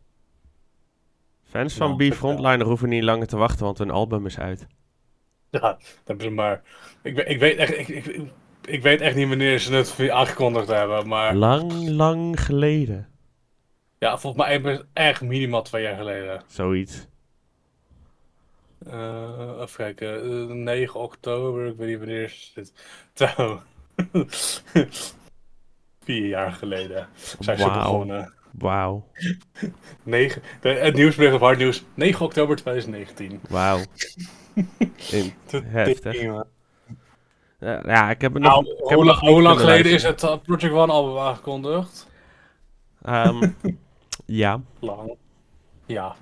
[1.48, 4.66] Fans van B Frontliner hoeven niet langer te wachten, want hun album is uit.
[5.50, 6.62] Ja, dat hebben ze maar.
[7.02, 8.20] Ik, weet- ik, weet echt, ik, ik,
[8.64, 11.08] ik weet echt niet wanneer ze het aangekondigd hebben.
[11.08, 13.08] Maar Lang, lang geleden.
[13.98, 16.42] ja, volgens mij echt- minimaal twee jaar geleden.
[16.46, 17.06] Zoiets.
[18.86, 22.72] Eh, even kijken, eh, 9 oktober, ik weet niet wanneer is dit.
[23.12, 23.60] Trouw.
[26.04, 27.08] Vier jaar geleden
[27.40, 28.32] zijn ze begonnen.
[28.58, 29.06] Wauw.
[30.02, 33.40] 9, de, het nieuwsbericht op Hard Nieuws, 9 oktober 2019.
[33.48, 33.78] Wauw.
[35.64, 36.20] Heftig.
[36.20, 36.44] Ja,
[37.84, 38.52] Ja, ik heb het nog...
[38.52, 42.06] Nou, hoe, nog hoe lang geleden is het uh, Project One album aangekondigd?
[43.02, 43.50] Ehm,
[44.42, 44.60] ja.
[44.80, 45.14] Lang.
[45.86, 46.16] Ja.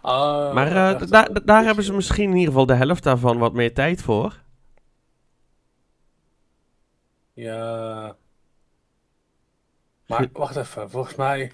[0.00, 0.72] Ah, Maar eh,
[1.08, 3.74] da- eh, da- daar hebben ze misschien in ieder geval de helft daarvan wat meer
[3.74, 4.40] tijd voor.
[7.34, 8.16] Ja.
[10.12, 11.52] Maar wacht even, volgens mij.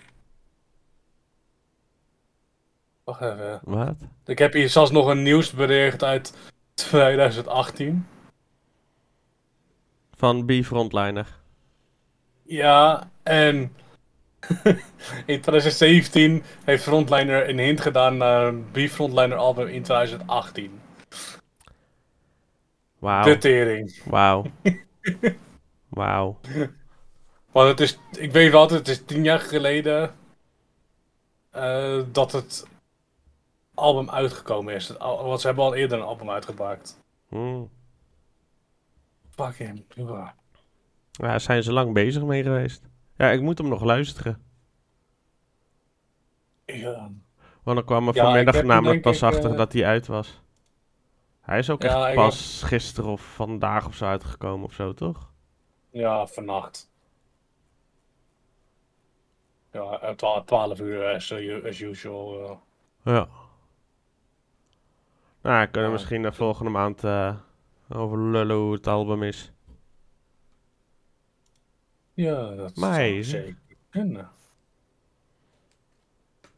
[3.04, 3.60] Wacht even.
[3.62, 3.96] Wat?
[4.26, 6.34] Ik heb hier zelfs nog een nieuwsbericht uit
[6.74, 8.06] 2018.
[10.14, 11.36] Van B Frontliner.
[12.42, 13.56] Ja, en
[15.26, 20.80] in 2017 heeft Frontliner een hint gedaan naar een B-Frontliner album in 2018.
[22.98, 23.24] Wauw.
[23.24, 24.02] De tering.
[24.04, 24.44] Wauw.
[25.88, 26.38] Wauw.
[27.58, 30.14] Want het is, ik weet wel, het is tien jaar geleden
[31.50, 32.66] eh, dat het
[33.74, 34.88] album uitgekomen is.
[34.98, 37.00] Want ze hebben al eerder een album uitgebracht.
[37.28, 37.64] Hm.
[39.30, 39.84] Fucking.
[39.96, 40.28] ugh.
[41.10, 42.82] Ja, zijn ze lang bezig mee geweest.
[43.16, 44.42] Ja, ik moet hem nog luisteren.
[46.64, 47.10] Ja.
[47.62, 50.06] Want dan kwam er Ja, vanmiddag hem namelijk pas ik, achter eh, dat hij uit
[50.06, 50.42] was.
[51.40, 55.32] Hij is ook Ja, echt pas gisteren of vandaag of zo uitgekomen of zo, toch?
[55.90, 56.87] Ja, vannacht.
[59.78, 61.32] Ja, eh, twa- 12 uur as,
[61.64, 62.44] as usual.
[62.50, 62.56] eh.
[63.14, 63.28] Ja.
[65.42, 65.96] Nou, we kunnen Ja.
[65.96, 67.36] misschien de volgende maand eh,
[67.88, 69.52] over lullen hoe het album is.
[72.14, 73.56] Ja, dat Maar zou hij- zeker
[73.90, 74.30] kunnen.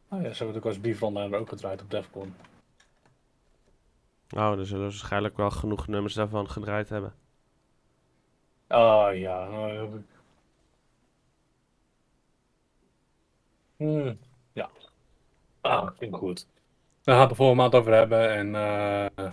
[0.07, 2.35] Ah ja, ze hebben ook als Bifrontliner ook gedraaid op Defcon.
[4.29, 7.13] Nou, dan zullen we waarschijnlijk wel genoeg nummers daarvan gedraaid hebben.
[8.67, 10.05] Ah ja, nou heb ik.
[13.81, 14.17] Hmm,
[14.53, 14.69] ja.
[15.61, 16.47] Ah, klinkt goed.
[17.03, 19.31] Daar gaan we het de volgende maand over hebben en eh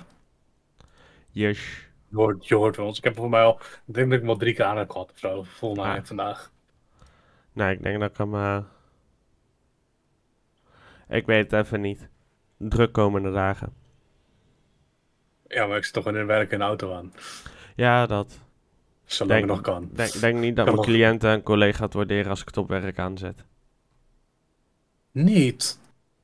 [1.30, 1.86] Yes.
[2.08, 2.98] je, hoort, je hoort van ons.
[2.98, 4.90] Ik heb voor mij al, ik denk dat ik hem al drie keer aan heb
[4.90, 6.04] gehad of zo, volgens mij Ah.
[6.04, 6.52] vandaag.
[7.52, 8.34] Nee, ik denk dat ik hem...
[8.34, 8.58] eh,
[11.08, 12.08] Ik weet het even niet.
[12.56, 13.72] Druk komende dagen.
[15.46, 17.12] Ja, maar ik zit toch in een werk en auto aan.
[17.76, 18.38] Ja, dat.
[19.04, 19.90] Zolang Denk- het nog kan.
[19.92, 20.96] denk, denk niet dat Kan mijn nog.
[20.96, 23.44] cliënten en collega's het waarderen als ik het op werk aanzet.
[25.24, 25.78] Niet.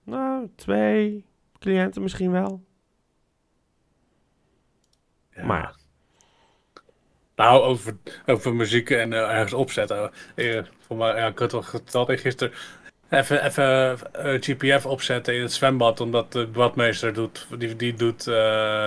[0.05, 1.25] Nou, twee
[1.59, 2.65] cliënten misschien wel.
[5.35, 5.45] Ja.
[5.45, 5.75] Maar
[7.37, 10.11] Nou, over, over muziek en eh, ergens opzetten.
[10.35, 11.51] Eh, voor mij, ja, ik had
[11.91, 12.55] toch ik gisteren.
[13.09, 18.27] Even, even eh, GPF opzetten in het zwembad, omdat de badmeester doet, die, die doet
[18.27, 18.87] eh,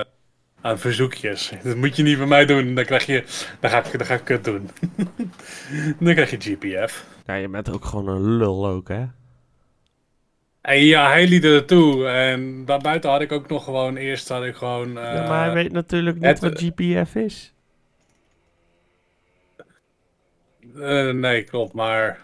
[0.61, 1.51] aan verzoekjes.
[1.63, 3.23] Dat moet je niet bij mij doen, dan, krijg je,
[3.59, 4.69] dan, ga, ik, dan ga ik kut doen.
[5.99, 7.05] dan krijg je GPF.
[7.25, 9.05] ja, je bent ook gewoon een lul ook, hè?
[10.67, 12.07] En ja, hij liet er toe.
[12.07, 14.89] En daarbuiten had ik ook nog gewoon, eerst had ik gewoon...
[14.91, 17.53] ja, maar hij eh, weet natuurlijk niet het- wat GPF is.
[20.79, 22.19] Eh, nee, klopt, maar.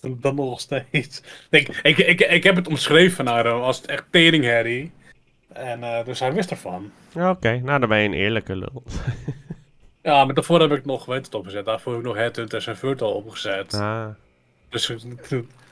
[0.00, 1.22] Dan nog steeds.
[1.50, 4.92] Ik, ik, ik, ik heb het omschreven naar hem als echt teringherrie.
[5.52, 6.90] En eh, dus hij wist ervan.
[7.14, 8.82] Ja, Oké, nou dan ben je een eerlijke lul.
[10.02, 11.64] Ja, maar daarvoor heb ik nog weet het opgezet.
[11.64, 13.74] Daarvoor heb ik nog Headhunters en Virtual opgezet.
[13.74, 14.06] Ah,
[14.68, 14.94] Dus,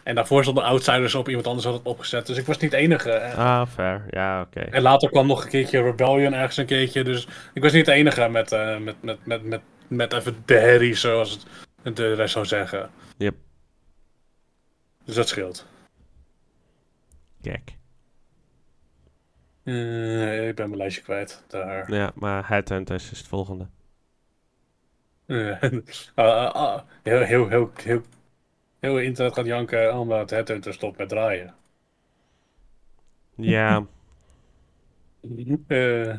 [0.07, 2.27] en daarvoor stonden Outsiders op, iemand anders had het opgezet.
[2.27, 3.11] Dus ik was niet de enige.
[3.11, 4.05] En, ah fair.
[4.11, 4.61] Ja, oké.
[4.61, 7.05] en later kwam nog een keertje Rebellion ergens een keertje.
[7.05, 10.55] Dus ik was niet de enige met, eh, met, met, met, met, met even de
[10.55, 11.47] herrie, zoals
[11.83, 12.91] het de rest zou zeggen.
[13.17, 13.35] Yep.
[15.05, 15.67] Dus dat scheelt.
[17.43, 17.77] Kijk.
[19.65, 21.43] Eh, ik ben mijn lijstje kwijt.
[21.49, 21.93] Daar.
[21.93, 23.67] Ja, maar Headhunters is het volgende.
[25.27, 25.63] Eh,
[26.15, 26.81] ah, ah.
[27.03, 28.03] heel, heel, heel, heel,
[28.81, 31.55] heel internet gaat janken omdat Headhunter stopt met draaien.
[33.35, 33.87] Ja,
[35.69, 36.15] Eh,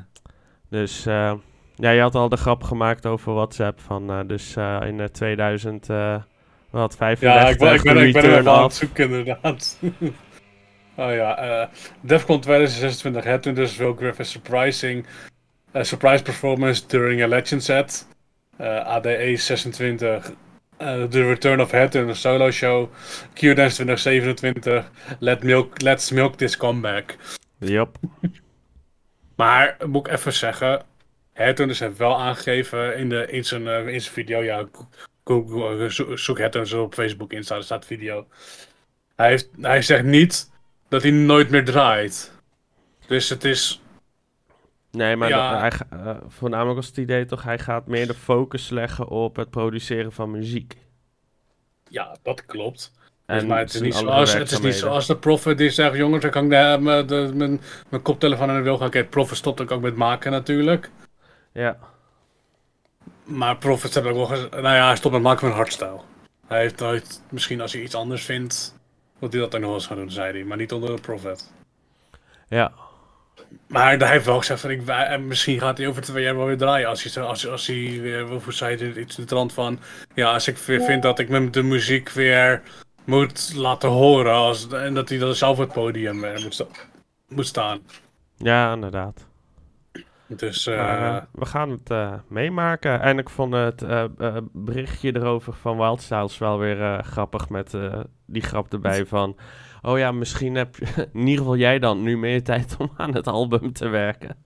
[0.70, 1.34] dus eh,
[1.76, 5.06] ja, je had al de grap gemaakt over WhatsApp van eh, dus eh, in eh,
[5.06, 6.22] 2000 eh
[6.70, 9.80] wat 35 ja, ik ben, ik ben, ik ben er aan het zoeken inderdaad.
[10.96, 11.68] oh ja, eh
[12.02, 15.06] Defcon 2026 Headhunters will give a surprising
[15.72, 18.08] eh, surprise performance during a legend set.
[18.58, 20.32] Eh, ADE 26 eh,
[20.78, 22.90] The Return of Headhunter solo show.
[23.34, 24.86] Q-Dance 2027
[25.20, 27.16] Let milk, Let's milk this comeback.
[27.60, 27.98] Yup.
[29.36, 30.82] Maar moet ik even zeggen,
[31.34, 34.88] Headhunters heeft wel aangegeven in, de, in, zijn, eh, in zijn video, ja, go-
[35.24, 36.40] go- go- zo- zoek
[36.74, 38.28] op Facebook, Insta, er staat video.
[39.16, 40.52] Hij, heeft, hij zegt niet
[40.90, 42.32] dat hij nooit meer draait.
[43.08, 43.82] Dus het is,
[44.98, 45.60] Nee, maar Ja.
[45.60, 49.50] hij, eh, voornamelijk was het idee toch, hij gaat meer de focus leggen op het
[49.50, 50.78] produceren van muziek.
[51.90, 52.92] ja, dat klopt.
[53.26, 54.80] En Dus maar het is, niet zoals, het is niet werkzaamheden.
[54.80, 58.50] zoals de Prophet die zegt, jongens, dan kan ik de, mijn, de, mijn, mijn koptelefoon
[58.50, 58.90] aan de wil gaan.
[58.90, 60.90] Kijk, Prophet stopt ook met maken natuurlijk.
[61.52, 61.78] Ja,
[63.24, 66.00] Maar Prophet heeft ook wel gezegd, nou ja, hij stopt met maken van hardstyle.
[66.48, 68.76] Hij heeft nooit, misschien als hij iets anders vindt,
[69.20, 70.44] wil hij dat ook nog eens gaan doen, zei hij.
[70.44, 71.52] Maar niet onder de Prophet.
[72.48, 72.72] ja,
[73.68, 74.82] Maar hij heeft wel gezegd, van, ik,
[75.20, 76.88] misschien gaat hij over twee jaar wel weer draaien.
[76.88, 79.80] Als hij, als, als hij weer, hoe zei hij iets in de trant van,
[80.16, 82.62] ja, als ik weer vind dat ik met de muziek weer
[83.06, 84.34] moet laten horen.
[84.34, 86.66] Als, en dat hij dan zelf op het podium weer moet, sta-
[87.28, 87.80] moet staan.
[88.38, 89.26] ja, inderdaad.
[90.28, 93.02] Dus, eh, Maar, eh, we gaan het eh, meemaken.
[93.02, 97.50] En ik vond het eh, eh, berichtje erover van Wild Styles wel weer eh, grappig.
[97.50, 99.38] Met eh, die grap erbij van...
[99.82, 103.14] Oh ja, misschien heb je, in ieder geval jij dan nu meer tijd om aan
[103.14, 104.38] het album te werken.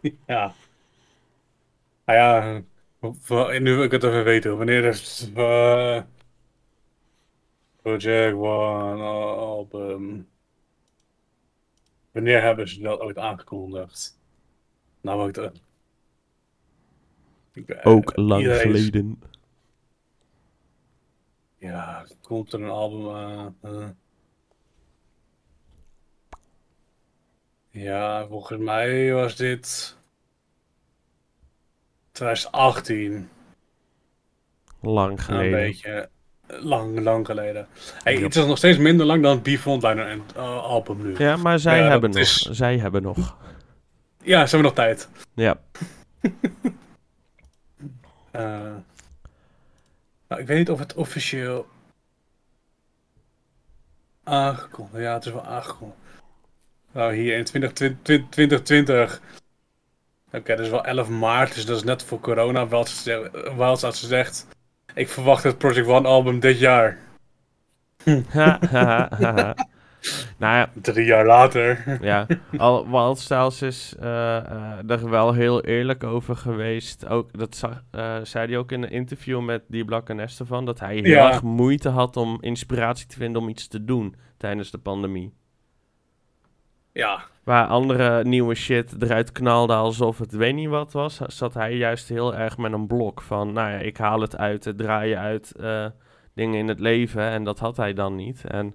[0.26, 0.54] Ja.
[2.04, 2.62] Nou ja,
[3.58, 4.56] nu wil ik het even weten.
[4.56, 6.02] Wanneer is eh,
[7.82, 10.28] Project One album?
[12.12, 14.18] Wanneer hebben ze dat ooit aangekondigd?
[15.00, 15.52] Nou, ook de...
[17.52, 19.22] Ik- eh, Ook lang iedereen is- geleden.
[21.58, 23.56] Ja, komt er een album aan?
[23.60, 23.88] eh?
[27.82, 29.96] Ja, volgens mij was dit
[32.12, 33.28] 2018.
[34.80, 35.50] Lang Een geleden.
[35.50, 36.08] beetje
[36.46, 37.68] lang, lang geleden.
[38.02, 38.22] Hey, Yep.
[38.22, 41.14] Het is nog steeds minder lang dan het B-Frontliner en uh, album nu.
[41.18, 42.18] Ja, maar zij Ja, hebben nog.
[42.18, 43.36] is- Zij hebben nog.
[44.22, 45.08] Ja, ze hebben nog tijd.
[45.34, 45.60] Ja.
[48.30, 48.74] Eh,
[50.28, 51.66] nou, ik weet niet of het officieel
[54.24, 56.00] aangekondigd Ja, het is wel aangekondigd.
[56.92, 58.28] Nou, hier in 2020.
[58.30, 59.20] 2020
[60.32, 62.68] Oké, dat is wel 11 maart, dus dat is net voor corona.
[62.68, 64.46] Wild had gezegd:
[64.94, 66.98] Ik verwacht het Project One album dit jaar.
[70.38, 71.98] Nou ja, Drie jaar later.
[72.00, 77.06] Ja, al Wild Styles is eh, eh, er wel heel eerlijk over geweest.
[77.06, 80.64] Ook, dat zag, eh, zei hij ook in een interview met Die Black en Estevan,
[80.64, 81.28] dat hij heel Ja.
[81.28, 85.32] erg moeite had om inspiratie te vinden om iets te doen tijdens de pandemie.
[86.98, 91.76] Ja, Waar andere nieuwe shit eruit knalde alsof het weet niet wat was, zat hij
[91.76, 95.18] juist heel erg met een blok van, nou ja, ik haal het uit, het draaien
[95.18, 95.86] uit eh,
[96.34, 97.22] dingen in het leven.
[97.22, 98.44] En dat had hij dan niet.
[98.44, 98.74] En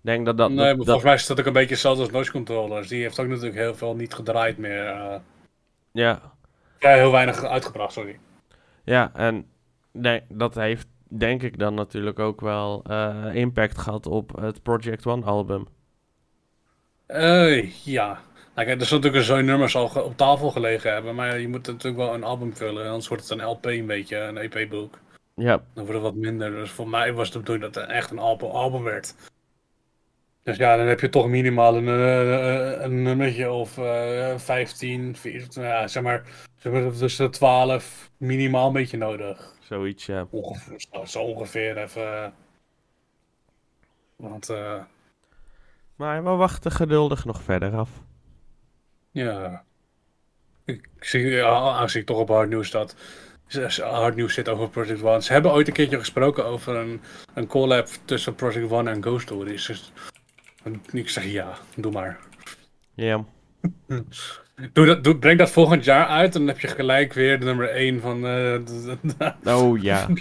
[0.00, 0.50] denk dat dat...
[0.50, 2.88] nee, dat- volgens mij is dat ook een beetje hetzelfde als noise controllers.
[2.88, 4.86] Die heeft ook natuurlijk heel veel niet gedraaid meer.
[4.86, 5.14] eh
[5.92, 6.20] ja,
[6.78, 8.18] ja, heel weinig uitgebracht, sorry.
[8.84, 9.46] ja, en
[9.92, 15.06] nee, dat heeft denk ik dan natuurlijk ook wel eh, impact gehad op het Project
[15.06, 15.66] One album.
[17.12, 18.06] Eh, ja.
[18.54, 21.66] Nou, kijk, er zullen natuurlijk zo'n nummers al op tafel gelegen hebben, maar je moet
[21.66, 24.98] natuurlijk wel een album vullen, anders wordt het een LP een beetje, een EP-boek.
[25.34, 26.50] Ja, Dan wordt het wat minder.
[26.50, 29.14] Dus voor mij was het de bedoeling dat het echt een album, album werd.
[30.42, 35.62] Dus ja, dan heb je toch minimaal een, eh, een nummertje of eh 15, 14,
[35.62, 36.22] ja, zeg maar,
[36.56, 39.54] zeg maar tussen de 12 minimaal een beetje nodig.
[39.60, 40.26] zoiets, ja.
[40.30, 42.32] Ongeveer, zo, zo ongeveer even.
[44.16, 44.82] Want eh,
[46.00, 47.90] Maar we wachten geduldig nog verder af.
[49.10, 49.64] ja,
[50.64, 52.96] ik zie, aangezien ik toch op hard nieuws staat.
[53.80, 55.22] Hard nieuws zit over Project One.
[55.22, 57.00] Ze hebben ooit een keertje gesproken over een,
[57.34, 59.66] een collab tussen Project One en Ghost Stories.
[59.66, 59.92] Dus
[60.92, 62.18] ik zeg ja, doe maar.
[62.94, 63.24] Ja,
[64.72, 67.44] Doe dat, doe, breng dat volgend jaar uit en dan heb je gelijk weer de
[67.44, 68.62] nummer 1 van de,
[69.44, 70.06] oh ja.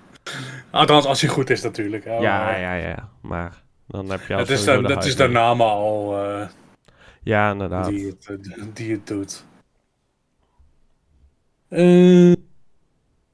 [0.70, 2.04] Althans, als hij goed is natuurlijk.
[2.04, 3.08] Ja, maar ja, ja.
[3.20, 6.48] Maar dan heb je al Het is, dat is de naam al eh,
[7.22, 7.86] Ja, inderdaad.
[7.88, 9.44] die, het, eh, die het doet.
[11.68, 12.32] Eh,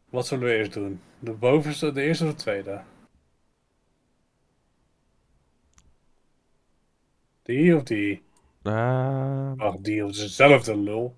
[0.09, 1.01] wat zullen we eerst doen?
[1.19, 2.81] De bovenste, de eerste of de tweede?
[7.42, 8.23] Die of die?
[8.62, 11.14] Ah, Ach, die of dezelfde lul.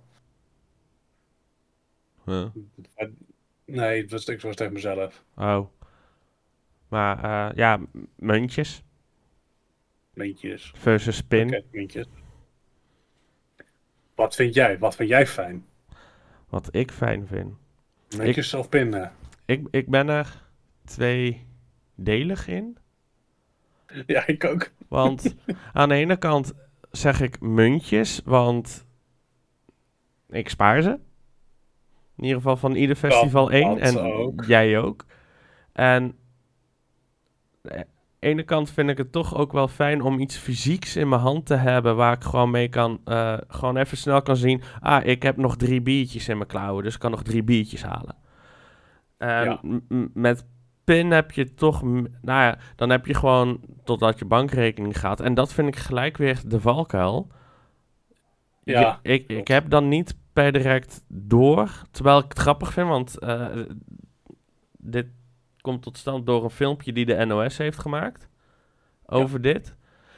[2.24, 2.46] huh.
[3.64, 5.24] Nee, dat was, ik was tegen mezelf.
[5.36, 5.66] Oh.
[6.88, 7.80] Maar ja,
[8.16, 8.82] muntjes
[10.18, 10.72] Muntjes.
[10.76, 11.62] versus pin.
[11.70, 12.06] Muntjes.
[14.14, 14.78] Wat vind jij?
[14.78, 15.66] Wat vind jij fijn?
[16.48, 17.54] Wat ik fijn vind.
[18.16, 19.12] Muntjes of pinnen?
[19.44, 20.42] Ik, ik ben er
[20.84, 22.76] tweedelig in.
[24.06, 24.70] Ja, ik ook.
[24.88, 25.34] Want
[25.72, 26.52] aan de ene kant
[26.90, 28.86] zeg ik muntjes, want
[30.28, 30.90] ik spaar ze.
[32.16, 33.78] In ieder geval van ieder festival Dat- één.
[33.78, 34.44] En ook.
[34.44, 35.04] jij ook.
[35.72, 36.18] En
[37.62, 37.80] eh,
[38.18, 41.46] ene kant vind ik het toch ook wel fijn om iets fysieks in mijn hand
[41.46, 41.96] te hebben.
[41.96, 44.62] Waar ik gewoon mee kan, eh, gewoon even snel kan zien.
[44.80, 47.82] Ah, ik heb nog drie biertjes in mijn klauwen, dus ik kan nog drie biertjes
[47.82, 48.16] halen.
[49.18, 49.58] En Ja.
[49.62, 50.46] m- m- met
[50.84, 55.20] pin heb je toch, nou ja, dan heb je gewoon totdat je bankrekening gaat.
[55.20, 57.30] En dat vind ik gelijk weer de valkuil.
[58.64, 62.88] Ja, Je- ik, ik heb dan niet per direct door, terwijl ik het grappig vind,
[62.88, 63.46] want eh,
[64.78, 65.06] dit
[65.60, 68.28] komt tot stand door een filmpje die de NOS heeft gemaakt
[69.06, 69.76] over dit.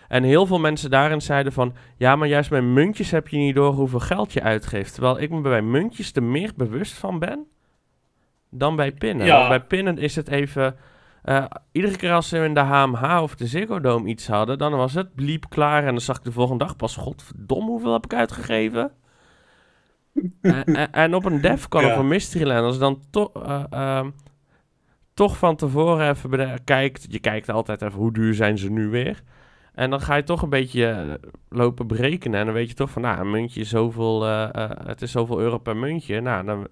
[0.09, 3.55] En heel veel mensen daarin zeiden van, ja, maar juist bij muntjes heb je niet
[3.55, 4.93] door hoeveel geld je uitgeeft.
[4.95, 7.47] Terwijl ik me bij muntjes er meer bewust van ben
[8.51, 9.27] dan bij pinnen.
[9.27, 9.49] Ja.
[9.49, 10.77] Bij pinnen is het even...
[11.23, 14.73] eh, iedere keer als ze in de HMH of de Ziggo Dome iets hadden, dan
[14.73, 15.83] was het bliep klaar.
[15.85, 18.93] En dan zag ik de volgende dag pas, godverdomme, hoeveel heb ik uitgegeven?
[20.43, 21.93] en, en- en op een Defcon Ja.
[21.93, 23.31] of een Mysteryland, als dan toch...
[23.43, 24.11] eh, ehm,
[25.21, 27.07] toch van tevoren even kijkt.
[27.09, 29.23] Je kijkt altijd even hoe duur zijn ze nu weer.
[29.75, 32.41] En dan ga je toch een beetje eh, lopen berekenen.
[32.41, 35.11] En dan weet je toch van, nou, een muntje is zoveel, eh, eh, het is
[35.11, 36.21] zoveel euro per muntje.
[36.21, 36.69] Nou, dan...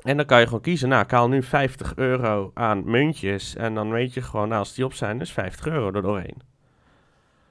[0.00, 3.56] En dan kan je gewoon kiezen, nou, ik haal nu 50 euro aan muntjes.
[3.56, 6.42] En dan weet je gewoon, nou, als die op zijn, is 50 euro er doorheen.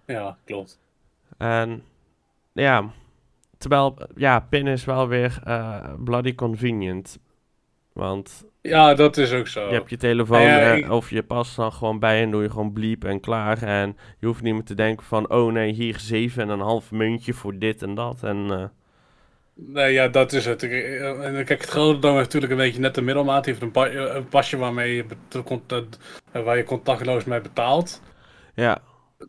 [0.06, 0.80] ja, klopt.
[1.38, 1.84] En
[2.52, 2.90] ja,
[3.58, 5.42] terwijl, ja, pin is wel weer
[5.98, 7.20] bloody convenient.
[7.94, 9.68] Want Ja, dat is ook zo.
[9.68, 12.42] Je hebt je telefoon Ja, ja, ik- of je pas dan gewoon bij en doe
[12.44, 13.64] je gewoon bliep en klaar.
[13.64, 16.92] En je hoeft niet meer te denken van, oh nee, hier zeven en een half
[16.92, 18.18] muntje voor dit en dat.
[18.24, 18.64] En eh,
[19.74, 20.64] Nee, ja, dat is het.
[20.64, 20.70] Eh,
[21.34, 23.44] Kijk, het grote heeft natuurlijk een beetje net de middelmaat.
[23.44, 25.06] Die heeft een, pa- eh, een pasje waarmee je,
[26.44, 28.02] waar je contactloos mee betaalt.
[28.56, 28.82] ja,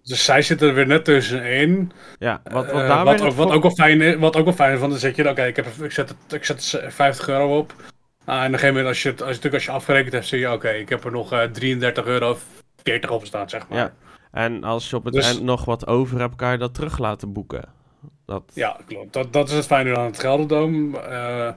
[0.02, 1.92] Dus zij zitten er weer net tussenin.
[2.18, 4.78] ja, wat, wat wat, ook, wat, ook wel fijn is, wat ook wel fijn is,
[4.78, 7.58] want dan zeg je, oké, ik, heb, ik, zet het, ik zet er 50 euro
[7.58, 7.74] op.
[8.30, 10.12] Ah, en op een gegeven moment, als je, het, als, je, natuurlijk als je afgerekend
[10.12, 12.36] hebt, zie je, oké, ik heb er nog eh 33 euro
[12.82, 13.78] 40 op staan, zeg maar.
[13.78, 13.92] Ja.
[14.32, 16.98] En als je op het Dus- eind nog wat over hebt, kan je dat terug
[16.98, 17.64] laten boeken.
[18.26, 19.12] Dat, Ja, klopt.
[19.12, 20.94] Dat, dat is het fijne aan het Gelderdoom.
[20.94, 21.48] Eh,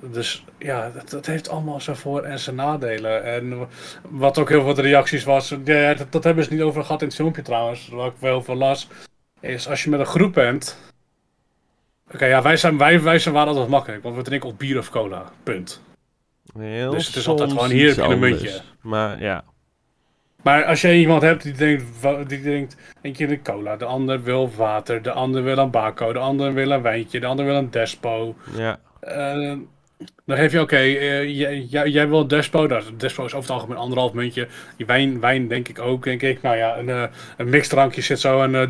[0.00, 3.24] dus ja, dat, dat heeft allemaal zijn voor- en zijn nadelen.
[3.24, 3.68] En
[4.10, 7.00] wat ook heel veel de reacties was, ja, dat, dat hebben ze niet over gehad
[7.00, 8.88] in het filmpje trouwens, wat ik wel veel las,
[9.40, 10.78] is als je met een groep bent.
[12.14, 14.78] Oké, ja, wij, zijn, wij, wij zijn waren altijd makkelijk, want we drinken of bier
[14.78, 15.32] of cola.
[15.42, 15.82] Punt.
[16.58, 18.60] heel Dus het is altijd gewoon, hier heb je een muntje.
[18.80, 19.44] Maar ja,
[20.42, 21.84] Maar als je iemand hebt die denkt,
[22.28, 26.18] die denkt, eentje de cola, de ander wil water, de ander wil een bako, de
[26.18, 28.34] ander wil een wijntje, de ander wil een despo.
[28.56, 29.52] Ja, Eh,
[30.26, 33.34] dan geef je, oké, eh, jij, jij, jij wil een despo, nou, een despo is
[33.34, 34.48] over het algemeen anderhalf muntje.
[34.76, 36.42] Die wijn, wijn denk ik ook, denk ik.
[36.42, 37.04] Nou ja, een, eh,
[37.36, 38.62] een mixdrankje zit zo aan eh,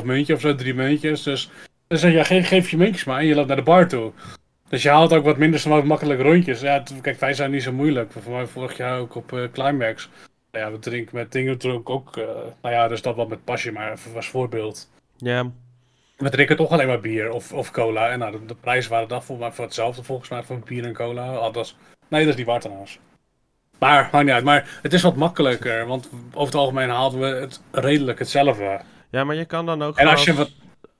[0.00, 1.22] 3,5 muntje of zo, drie muntjes.
[1.22, 1.50] Dus,
[1.86, 4.12] dus zeg je, geef, geef je muntjes maar en je loopt naar de bar toe.
[4.68, 6.60] Dus je haalt ook wat minder snel makkelijk rondjes.
[6.60, 8.12] Ja, kijk, wij zijn niet zo moeilijk.
[8.12, 10.08] Voor mij vorig jaar ook op eh, Climax.
[10.52, 12.16] Nou ja, we drinken met dingen dronken ook.
[12.16, 12.24] eh,
[12.62, 14.90] nou ja, dus dat wat met pasje, maar even als voorbeeld.
[15.16, 15.50] ja,
[16.16, 18.08] We drinken toch alleen maar bier of, of cola.
[18.10, 20.84] En nou, de, de prijzen waren dan volgens mij voor hetzelfde volgens mij voor bier
[20.84, 21.34] en cola.
[21.34, 21.76] Ah, dat is,
[22.08, 22.98] nee, dat is niet waar trouwens.
[23.78, 24.44] Maar, maakt niet uit.
[24.44, 25.86] Maar het is wat makkelijker.
[25.86, 28.80] Want over het algemeen haalden we het redelijk hetzelfde.
[29.10, 30.50] ja, maar je kan dan ook En als je wat...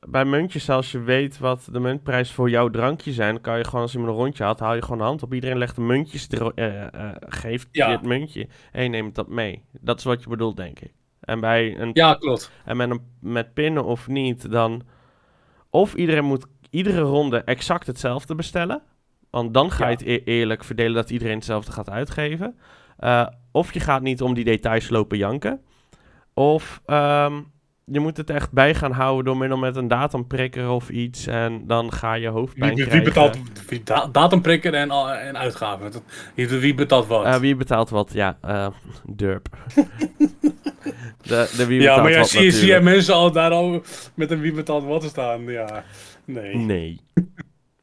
[0.07, 3.81] bij muntjes, als je weet wat de muntprijs voor jouw drankje zijn, kan je gewoon
[3.83, 5.35] als iemand een rondje haalt, haal je gewoon de hand op.
[5.35, 7.91] Iedereen legt de muntjes, er, eh, eh, geeft Ja.
[7.91, 9.65] het muntje en je neemt dat mee.
[9.81, 10.93] Dat is wat je bedoelt, denk ik.
[11.21, 12.51] En, bij een, Ja, klopt.
[12.65, 14.83] en met, een, met pinnen of niet, dan...
[15.71, 18.83] Of iedereen moet iedere ronde exact hetzelfde bestellen.
[19.31, 20.13] Want dan ga je Ja.
[20.13, 22.59] het e- eerlijk verdelen dat iedereen hetzelfde gaat uitgeven.
[22.97, 25.61] Eh, of je gaat niet om die details lopen janken.
[26.35, 27.41] Of ehm,
[27.87, 31.27] je moet het echt bij gaan houden door middel met een datumprikker of iets.
[31.27, 33.13] En dan ga je hoofdpijn Wie, wie krijgen.
[33.13, 35.91] betaalt wie da datumprikker en, al- en uitgaven?
[36.35, 37.25] Wie, wie betaalt wat?
[37.25, 38.13] Eh, wie betaalt wat?
[38.13, 38.67] Ja, eh
[39.07, 39.49] Durp.
[41.23, 42.85] de, de wie ja, maar ja, zie, je- zie je natuurlijk.
[42.95, 43.83] mensen al daar al
[44.15, 45.45] met een wie betaalt wat staan?
[45.45, 45.85] Ja,
[46.25, 46.57] nee.
[46.57, 47.01] Nee.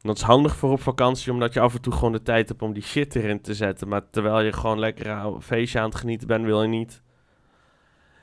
[0.02, 2.62] Dat is handig voor op vakantie, omdat je af en toe gewoon de tijd hebt
[2.62, 3.88] om die shit erin te zetten.
[3.88, 7.02] Maar terwijl je gewoon lekker een feestje aan het genieten bent, wil je niet.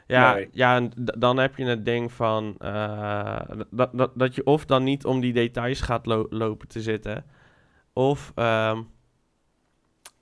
[0.09, 0.49] Ja, Nee.
[0.53, 3.41] ja en dan heb je het ding van eh,
[3.71, 7.25] dat, dat, dat je of dan niet om die details gaat lo- lopen te zitten,
[7.93, 8.83] of ehm,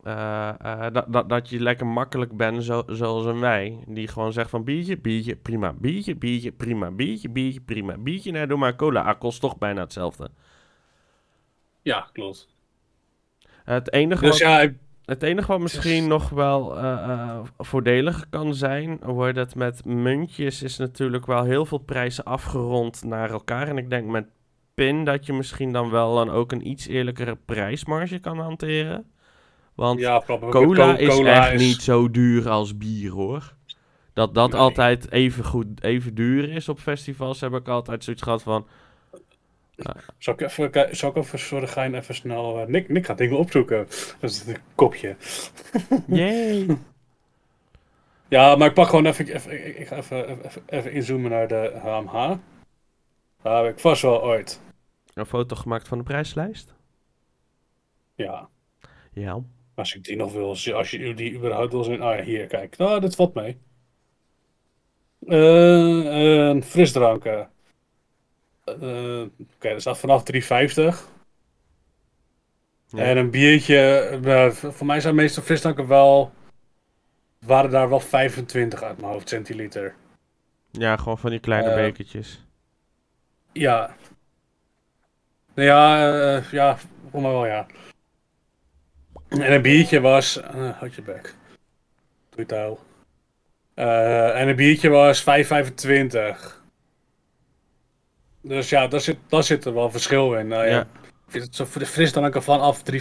[0.03, 4.33] eh, eh, dat, dat, dat je lekker makkelijk bent, zo, zoals een wij, die gewoon
[4.33, 8.77] zegt van biertje, biertje, prima, biertje, biertje, prima, biertje, biertje, prima, biertje, nee, doe maar
[8.77, 10.31] cola, ah, kost toch bijna hetzelfde.
[11.83, 12.49] Ja, klopt.
[13.65, 14.73] Het enige, Dus wat, ja,
[15.07, 20.77] het enige wat misschien nog wel eh, voordelig kan zijn, wordt het met muntjes is
[20.77, 23.69] natuurlijk wel heel veel prijzen afgerond naar elkaar.
[23.69, 24.27] En ik denk met
[24.75, 29.05] pin dat je misschien dan wel dan ook een iets eerlijkere prijsmarge kan hanteren.
[29.75, 30.51] Want ja, cola
[30.95, 33.55] Co- is cola echt niet zo duur als bier hoor.
[34.13, 34.61] Dat dat Nee.
[34.61, 38.67] altijd even goed, even duur is op festivals, heb ik altijd zoiets gehad van.
[40.19, 42.59] Zal ik even, zal ik even voor de gein even snel...
[42.61, 43.87] eh, Nick, Nick gaat dingen opzoeken.
[44.21, 45.17] Dat is een kopje.
[46.07, 46.79] Yay!
[48.29, 49.29] Ja, maar ik pak gewoon even...
[49.35, 52.37] even ik, ik ga even, even, even inzoomen naar de HMH.
[53.43, 54.61] Dat heb ik vast wel ooit.
[55.15, 56.75] Een foto gemaakt van de prijslijst?
[58.15, 58.49] Ja,
[59.13, 59.41] Ja.
[59.75, 60.49] als ik die nog wil.
[60.49, 62.01] Als je die überhaupt wil zien.
[62.03, 62.77] Ah ja, hier, kijk.
[62.77, 63.59] Nou, dit valt mee.
[65.27, 67.51] Eh, een frisdranken.
[68.67, 69.21] Eh,
[69.55, 71.09] Oké, dat staat vanaf 3,50.
[72.87, 73.03] Ja.
[73.03, 73.79] En een biertje,
[74.25, 76.33] eh, voor mij zijn meestal frisdranken wel,
[77.39, 79.95] waren daar wel 25 uit mijn hoofd, centiliter.
[80.71, 82.45] Ja, gewoon van die kleine Eh, bekertjes.
[83.53, 83.97] Ja.
[85.55, 86.79] Nou ja, eh, ja,
[87.11, 87.67] voor mij wel ja.
[89.29, 90.41] En een biertje was,
[90.79, 91.35] houd je bek.
[92.31, 92.77] Doe.
[93.75, 96.65] Eh, en een biertje was 5,25.
[98.49, 100.49] Dus ja, daar zit, daar zit er wel verschil in.
[100.49, 100.87] Nou, ja.
[101.29, 102.97] Vind het zo voor de frisdranken vanaf 3,50.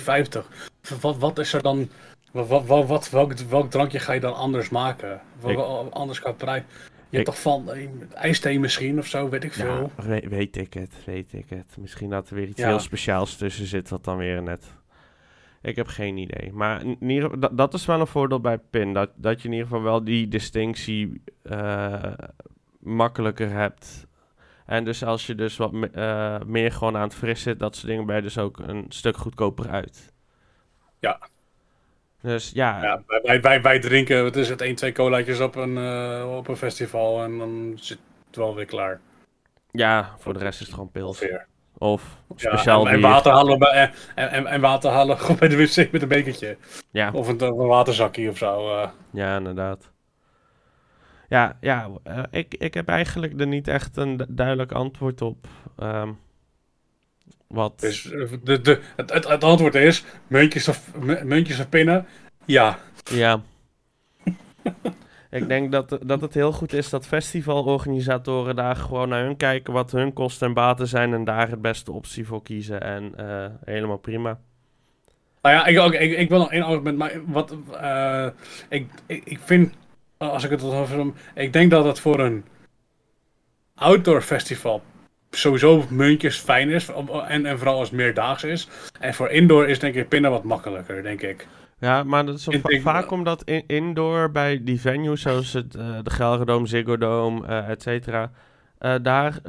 [1.02, 1.90] Wat, wat is er dan...
[2.32, 5.22] Wat, wat, wat, welk, welk drankje ga je dan anders maken?
[5.46, 5.58] Ik-
[5.92, 6.64] anders qua prijs?
[7.10, 9.92] Je hebt toch van eh, ijsthee misschien of zo, weet ik veel.
[9.98, 11.78] Ja, we- weet ik het, weet ik het.
[11.80, 12.68] Misschien dat er weer iets Ja.
[12.68, 14.66] heel speciaals tussen zit, wat dan weer net...
[15.62, 16.52] Ik heb geen idee.
[16.54, 18.94] Maar in ieder, dat, dat is wel een voordeel bij PIN.
[18.94, 22.04] Dat, dat je in ieder geval wel die distinctie eh,
[22.80, 24.06] makkelijker hebt.
[24.66, 27.76] En dus als je dus wat me- eh, meer gewoon aan het fris zit, dat
[27.76, 30.14] soort dingen, ben je dus ook een stuk goedkoper uit.
[31.00, 31.20] Ja.
[32.22, 35.78] Dus ja, Ja, wij, wij, wij, drinken, wat is het, 1, 2 colaatjes op een,
[35.78, 39.00] eh, op een festival en dan zit het wel weer klaar.
[39.72, 41.26] ja, voor de rest is het gewoon pils.
[41.78, 45.48] Of Ja, speciaal en, en water halen bij, en, en, en water halen gewoon bij
[45.48, 46.58] de wc met een bekertje.
[46.92, 47.10] Ja.
[47.14, 48.78] Of een, een waterzakje of zo.
[48.78, 48.90] eh.
[49.12, 49.92] Ja, inderdaad.
[51.30, 55.48] Ja, ja eh, ik, ik heb eigenlijk er niet echt een du- duidelijk antwoord op.
[55.78, 56.10] Ehm,
[57.48, 57.80] wat?
[57.80, 62.06] Dus eh, de, de, het, het, het antwoord is, muntjes of, mu- muntjes of pinnen?
[62.46, 62.80] Ja.
[63.04, 63.42] Ja.
[65.30, 69.74] ik denk dat, dat het heel goed is dat festivalorganisatoren daar gewoon naar hun kijken
[69.74, 72.82] wat hun kosten en baten zijn en daar het beste optie voor kiezen.
[72.82, 74.40] En eh, helemaal prima.
[75.42, 77.56] Nou ja, ik, ook, ik, ik wil nog één argument, maar wat,
[78.70, 79.74] ik, ik, ik vind
[80.18, 81.06] als ik het over.
[81.34, 82.46] Ik denk dat het voor een
[83.76, 84.82] outdoor festival
[85.32, 86.90] sowieso muntjes fijn is.
[87.28, 88.68] En, en vooral als het meerdaags is.
[89.00, 91.48] En voor indoor is denk ik pinnen wat makkelijker, denk ik.
[91.80, 95.98] Ja, maar dat is va vaak omdat in indoor bij die venues zoals het, uh,
[96.04, 98.32] de Gelredome, Ziggo Dome, uh, et cetera,
[98.80, 99.40] uh, daar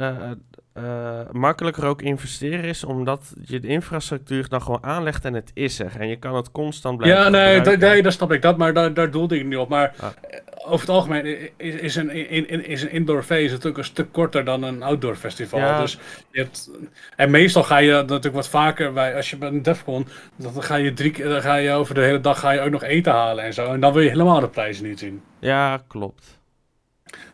[0.78, 5.78] uh, makkelijker ook investeren is, omdat je de infrastructuur dan gewoon aanlegt en het is
[5.78, 5.92] er.
[5.98, 8.94] En je kan het constant blijven Ja, nee, nee dat snap ik dat, maar daar,
[8.94, 9.68] daar doelde ik niet op.
[9.68, 10.06] Maar ah.
[10.06, 14.12] Eh, over het algemeen is, is, een, in, is een indoor feest natuurlijk een stuk
[14.12, 15.58] korter dan een outdoor festival.
[15.58, 15.80] Ja.
[15.80, 15.98] Dus
[16.30, 16.70] je hebt,
[17.16, 20.06] en meestal ga je natuurlijk wat vaker bij, als je bij een Defcon,
[20.36, 22.82] dan ga je, drie, dan ga je over de hele dag ga je ook nog
[22.82, 23.72] eten halen en zo.
[23.72, 25.22] En dan wil je helemaal de prijzen niet zien.
[25.38, 26.38] Ja, klopt.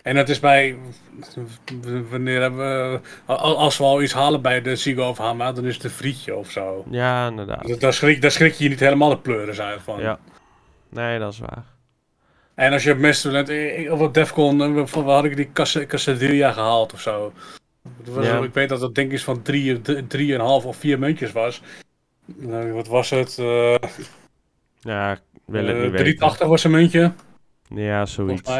[0.02, 0.76] En dat is bij.
[2.10, 3.00] Wanneer hebben we.
[3.34, 6.36] Als we al iets halen bij de Sigo of Hama, dan is het een frietje
[6.36, 6.84] of zo.
[6.90, 7.80] Ja, inderdaad.
[7.80, 10.00] Daar schrik, daar schrik je niet helemaal de pleuren zijn van.
[10.00, 10.18] Ja.
[10.88, 11.64] Nee, dat is waar.
[12.54, 13.50] En als je op Mistland,
[13.90, 15.52] of op Defcon, we had ik die
[15.86, 17.32] Casadilla gehaald of zo.
[18.04, 18.38] Was, ja.
[18.38, 21.62] Ik weet dat dat denk ik van 3,5 of 4 muntjes was.
[22.24, 23.38] Nou, wat was het?
[23.40, 23.74] Uh,
[24.80, 27.12] ja, wil het uh, niet 3,80 was een muntje.
[27.68, 28.50] Ja, zoiets.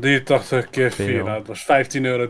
[0.00, 1.66] 83 keer 4, nou, dat was
[1.96, 2.28] 15,20 euro.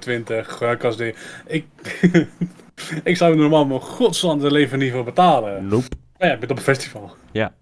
[0.82, 1.14] Als die...
[1.46, 1.66] ik,
[3.04, 5.68] ik zou normaal mijn godsland leven niet voor betalen.
[5.68, 5.86] Nope.
[6.18, 7.16] Maar ja, ik ben op een festival.
[7.32, 7.54] Ja.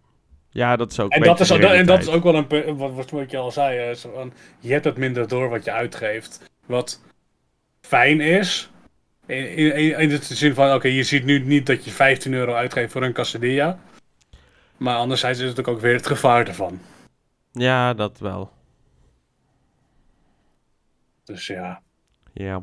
[0.50, 3.30] Ja, dat is ook en dat is, en dat is ook wel een wat, wat
[3.30, 3.96] je al zei.
[3.96, 6.50] Van, je hebt het minder door wat je uitgeeft.
[6.66, 7.00] Wat
[7.80, 8.70] fijn is.
[9.26, 12.55] In, in, in de zin van, oké, je ziet nu niet dat je 15 euro
[12.55, 13.78] uitgeeft voor een Casadilla.
[14.76, 16.80] Maar anderzijds is het ook weer het gevaar ervan.
[17.53, 18.50] Ja, dat wel.
[21.32, 21.82] Dus ja.
[22.32, 22.62] Ja.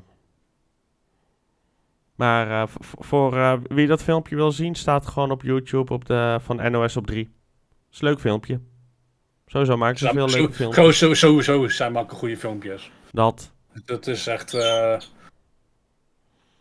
[2.15, 2.63] Maar uh,
[2.99, 6.97] voor uh, wie dat filmpje wil zien, staat gewoon op YouTube op de, van NOS
[6.97, 7.29] op 3.
[7.91, 8.59] Is een leuk filmpje.
[9.45, 10.97] Sowieso maken ze veel leuke filmpjes.
[10.97, 12.91] Sowieso, sowieso zijn maken goede filmpjes.
[13.11, 13.51] Dat.
[13.85, 14.53] Dat is echt...
[14.53, 14.97] Uh,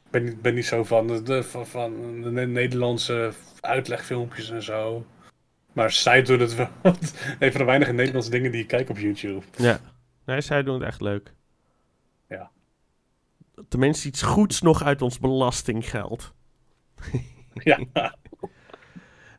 [0.04, 5.06] ik ben niet, ben niet zo van de, van, van de Nederlandse uitlegfilmpjes en zo.
[5.72, 6.68] Maar zij doen het wel.
[7.38, 9.44] Een van de weinige Nederlandse dingen die ik kijk op YouTube.
[9.56, 9.80] Ja.
[10.24, 11.32] Nee, zij doen het echt leuk
[13.68, 16.34] tenminste iets goeds nog uit ons belastinggeld.
[17.54, 17.78] ja.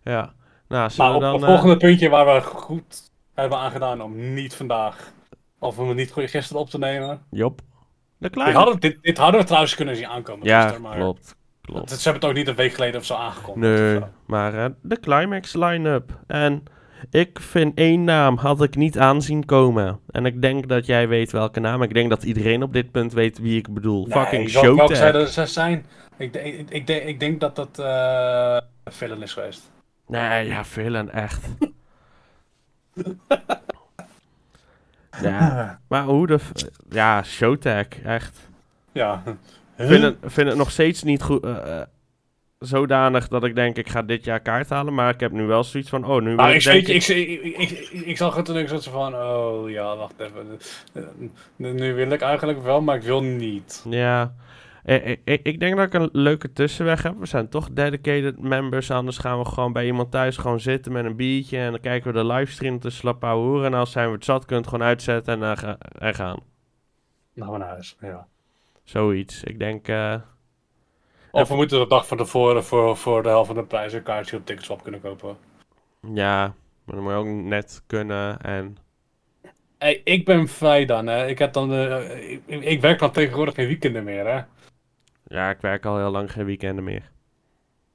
[0.04, 0.34] ja.
[0.68, 1.80] Nou, maar op dan, het volgende uh...
[1.80, 5.12] puntje waar we goed hebben aangedaan om niet vandaag,
[5.60, 7.22] of om het niet gisteren op te nemen.
[7.30, 7.62] Jop.
[8.18, 10.46] De dit, hadden, dit, dit, hadden we trouwens kunnen zien aankomen.
[10.46, 11.36] Ja, gisteren, maar klopt.
[11.62, 11.90] klopt.
[11.90, 13.82] ze hebben het ook niet een week geleden of zo aangekondigd.
[13.82, 16.20] Nee, maar uh, de climax line-up.
[16.28, 16.64] En
[17.10, 20.00] ik vind één naam had ik niet aanzien komen.
[20.10, 21.82] En ik denk dat jij weet welke naam.
[21.82, 24.06] Ik denk dat iedereen op dit punt weet wie ik bedoel.
[24.08, 25.12] Nee, Fucking Showtime.
[25.12, 25.86] Welke zijn?
[26.18, 29.72] Ik, ik, ik, denk, ik denk dat dat uh, Villain is geweest.
[30.08, 31.47] Nee, ja, Villain, echt.
[35.22, 36.39] ja, maar hoe de...
[36.89, 38.50] Ja, Showtag, echt.
[38.91, 39.24] Ja.
[39.78, 41.45] Vind het, vind het nog steeds niet goed...
[41.45, 41.82] Uh,
[42.60, 44.93] zodanig dat ik denk, ik ga dit jaar kaart halen.
[44.93, 47.89] Maar ik heb nu wel zoiets van, oh, nu nou, ik, denk ik, ik, ik,
[47.89, 50.60] ik, zag het toen ik zo van, oh ja, wacht even.
[51.55, 53.86] Nu wil ik eigenlijk wel, maar ik wil niet.
[53.89, 54.34] Ja,
[54.84, 57.18] ik, ik, ik denk dat ik een leuke tussenweg heb.
[57.20, 61.05] We zijn toch dedicated members, anders gaan we gewoon bij iemand thuis gewoon zitten met
[61.05, 61.57] een biertje.
[61.57, 63.66] En dan kijken we de livestream te slap horen.
[63.66, 66.39] En als zijn we het zat, kunt gewoon uitzetten en, uh, en gaan.
[67.34, 68.28] Nou, naar huis, ja.
[68.84, 69.43] Zoiets.
[69.43, 69.88] Ik denk...
[69.88, 70.16] Uh,
[71.32, 74.04] of we moeten de dag van tevoren voor, voor de helft van de prijs een
[74.04, 75.38] kaartje op Ticketswap kunnen kopen.
[76.14, 76.54] Ja,
[76.84, 78.78] maar dan moet je ook net kunnen en...
[79.78, 81.28] Hey, ik ben vrij dan, hè.
[81.28, 84.42] Ik, heb dan, uh, ik, ik, werk dan tegenwoordig geen weekenden meer, hè.
[85.28, 87.12] Ja, ik werk al heel lang geen weekenden meer.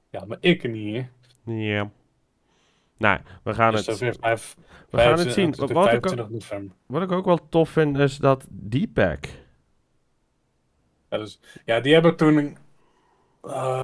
[0.09, 1.07] Ja, maar ik niet, hè.
[1.53, 1.89] Ja.
[2.97, 4.17] Nou, we gaan dus het...
[4.21, 4.55] Vijf,
[4.89, 5.55] we gaan het zien.
[5.55, 6.29] Wat, wat, ik ook,
[6.85, 9.25] wat ik ook wel tof vind, is dat Deepak...
[11.09, 12.57] Ja, dus, ja, die hebben toen
[13.45, 13.79] uh,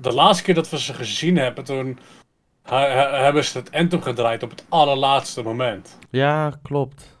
[0.00, 1.98] de, laatste keer dat we ze gezien hebben, toen
[2.62, 5.98] hebben ze het Anthem gedraaid op het allerlaatste moment.
[6.10, 7.16] Ja, klopt.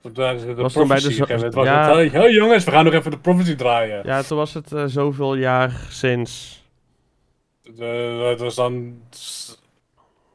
[0.00, 1.96] De, de was bij de was ja.
[1.96, 4.06] het, hey, jongens, we gaan nog even de Prophecy draaien.
[4.06, 6.62] Ja, toen was het uh, zoveel jaar sinds.
[7.62, 9.02] Het was dan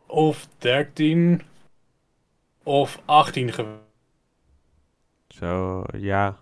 [0.06, 1.42] of 13
[2.64, 3.82] of 18 geweest.
[5.28, 6.38] Zo, ja.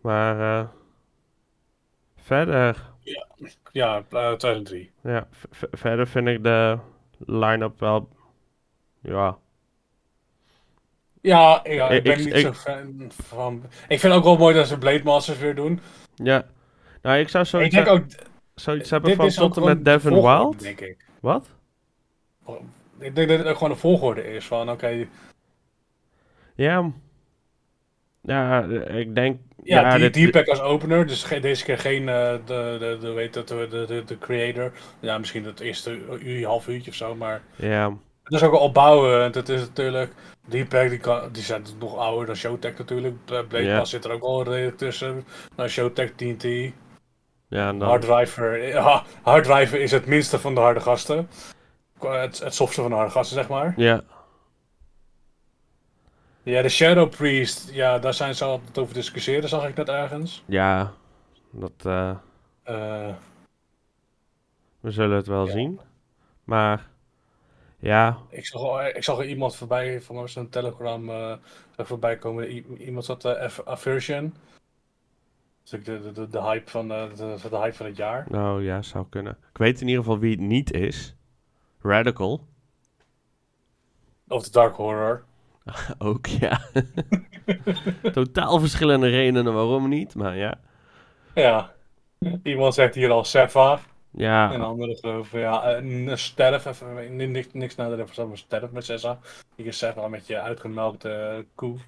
[0.00, 0.68] Maar uh,
[2.16, 2.92] verder.
[3.00, 3.26] Ja,
[3.72, 4.90] ja uh, 2003.
[5.02, 6.78] Ja, verder vind ik de
[7.18, 8.08] line-up wel.
[9.00, 9.38] Ja.
[11.20, 13.62] Ja, ja ik, ben niet zo fan van.
[13.88, 15.80] Ik vind ook wel mooi dat ze Blade Masters weer doen.
[16.14, 16.46] Ja.
[17.02, 18.06] Nou, ik zou zoiets, ik denk ook,
[18.54, 20.60] zoiets hebben van tot en met Devin Wild.
[20.60, 21.06] Denk ik.
[21.20, 21.48] Wat?
[22.98, 25.06] Ik denk dat het ook gewoon een volgorde is van oké.
[26.54, 26.92] Ja.
[28.26, 29.38] Ja, eh, ik denk.
[29.62, 33.12] Ja, Ja, die, dit- pack als opener, dus deze keer geen de, de, de, de,
[33.12, 34.72] weet dat, de, de, de, de creator.
[35.00, 37.96] Ja, misschien het eerste uur, half uurtje of zo, maar Ja.
[38.24, 39.34] het is ook wel opbouwend.
[39.34, 40.12] Het is natuurlijk,
[40.46, 43.24] die pack die, kan, die zijn nog ouder dan Showtech natuurlijk.
[43.24, 45.24] Bla- Blade zit er ook wel redelijk tussen.
[45.56, 46.72] Nou, Showtech, TNT,
[47.48, 47.82] Ja, dan.
[47.82, 48.66] Hard Driver.
[48.68, 51.28] Ja, Hard Driver is het minste van de harde gasten.
[52.00, 53.72] Het, het softste van de harde gasten, zeg maar.
[53.76, 54.02] Ja.
[56.44, 60.42] Ja, de Shadow Priest, ja, daar zijn ze altijd over discussiëren, zag ik net ergens.
[60.46, 60.92] Ja.
[61.50, 61.72] Dat.
[61.82, 62.16] eh,
[62.62, 63.14] Eh,
[64.80, 65.52] we zullen het wel Ja.
[65.52, 65.80] zien.
[66.44, 66.88] Maar.
[67.78, 68.18] Ja.
[68.28, 71.10] ik, zag, ik zag er iemand voorbij, van mij een telegram
[71.76, 72.50] ik voorbij komen.
[72.56, 74.34] I- iemand zat uh, Aversion.
[75.62, 78.26] Dus de, de, de, de hype van, de, de, de hype van het jaar.
[78.28, 79.36] Nou ja, zou kunnen.
[79.50, 81.14] Ik weet in ieder geval wie het niet is.
[81.82, 82.46] Radical.
[84.28, 85.24] Of de Dark Horror.
[85.98, 86.60] Ook, ja.
[88.12, 90.60] Totaal verschillende redenen waarom niet, maar ja.
[91.34, 91.72] Ja.
[92.42, 93.72] Iemand zegt hier al Sefa.
[93.72, 93.80] En
[94.20, 98.70] Ja, andere geloof ja, een sterf, even, ni- niks, niks nader dan verstand, maar sterf
[98.70, 99.18] met Sessa.
[99.56, 101.78] Hier is Sefa met je uitgemelkte koe.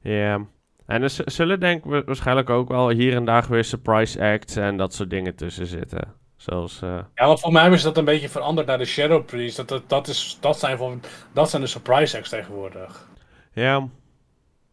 [0.00, 0.46] ja.
[0.86, 4.56] En er zullen denk ik wa- waarschijnlijk ook wel hier en daar weer surprise acts
[4.56, 6.14] en dat soort dingen tussen zitten.
[6.40, 9.56] Zoals, eh, Ja, want voor mij is dat een beetje veranderd naar de Shadow Priest.
[9.56, 13.08] Dat, dat, dat, is, dat, zijn, van, dat zijn de surprise acts tegenwoordig.
[13.52, 13.88] ja,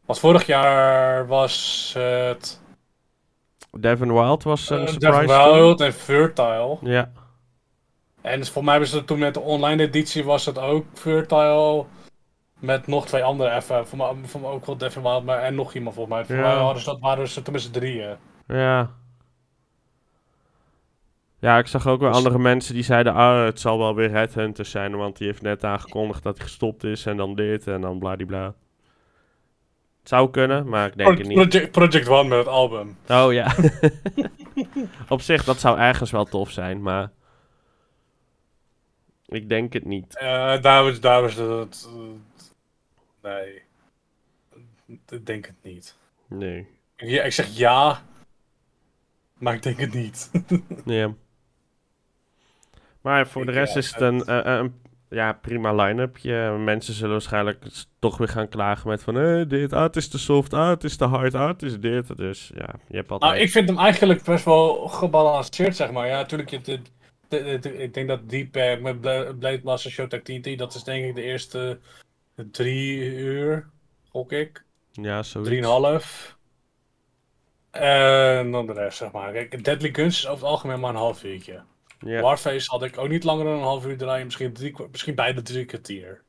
[0.05, 2.61] Want vorig jaar was het
[3.71, 5.25] Devin Wild was een uh, surprise.
[5.43, 5.53] Toen.
[5.53, 6.77] Wild en Fertile.
[6.81, 7.11] Ja,
[8.21, 11.85] En voor mij was het toen met de online editie was het ook Fertile.
[12.59, 13.87] Met nog twee andere even.
[13.87, 16.25] Voor mij, voor mij ook wel Devin Wild maar, en nog iemand volgens mij.
[16.25, 16.41] Voor Ja.
[16.53, 18.15] mij hadden ze, dat waren ze z'n drieën.
[18.47, 18.89] ja.
[21.39, 24.09] Ja, ik zag ook wel Dus- andere mensen die zeiden, ah, het zal wel weer
[24.11, 27.67] Red Hunter zijn, want die heeft net aangekondigd dat hij gestopt is en dan dit
[27.67, 28.45] en dan bladibla.
[29.99, 31.37] Het zou kunnen, maar ik denk het niet.
[31.49, 32.97] Project, Project One met het album.
[33.09, 33.55] Oh ja.
[35.09, 37.11] Op zich, dat zou ergens wel tof zijn, maar.
[39.25, 40.13] Ik denk het niet.
[40.61, 41.87] Daar was, daar was het.
[41.95, 43.61] eh, nee.
[45.09, 45.95] Ik denk het niet.
[46.27, 46.67] Nee.
[46.95, 48.01] Ja, ik zeg ja.
[49.37, 50.31] Maar ik denk het niet.
[50.85, 51.13] Ja.
[53.07, 54.73] Maar voor de rest ja, is het een, eh, een
[55.09, 56.57] ja, prima line-upje.
[56.57, 57.63] Mensen zullen waarschijnlijk
[57.99, 59.19] toch weer gaan klagen met van...
[59.19, 61.79] eh, dit, ah, het is te soft, ah, het is te hard, ah, het is
[61.79, 62.17] dit.
[62.17, 63.31] Dus ja, je hebt altijd...
[63.31, 66.07] Nou, ik vind hem eigenlijk best wel gebalanceerd, zeg maar.
[66.07, 66.49] Ja, natuurlijk.
[66.49, 66.79] Je, de,
[67.27, 70.83] de- de- ik denk dat Deep Pack met Bla- Blade Master Showtech TNT, dat is
[70.83, 71.79] denk ik de eerste
[72.51, 73.69] drie uur,
[74.09, 74.63] gok ik.
[74.91, 75.49] Ja, zoiets.
[75.49, 76.37] Drieënhalf.
[77.71, 79.31] En dan de rest, zeg maar.
[79.31, 81.61] Kijk, Deadly Guns is over het algemeen maar een half uurtje.
[81.99, 82.21] Ja.
[82.21, 85.41] Warface had ik ook niet langer dan een half uur draaien, misschien, drie, misschien bijna
[85.41, 86.21] drie kwartier.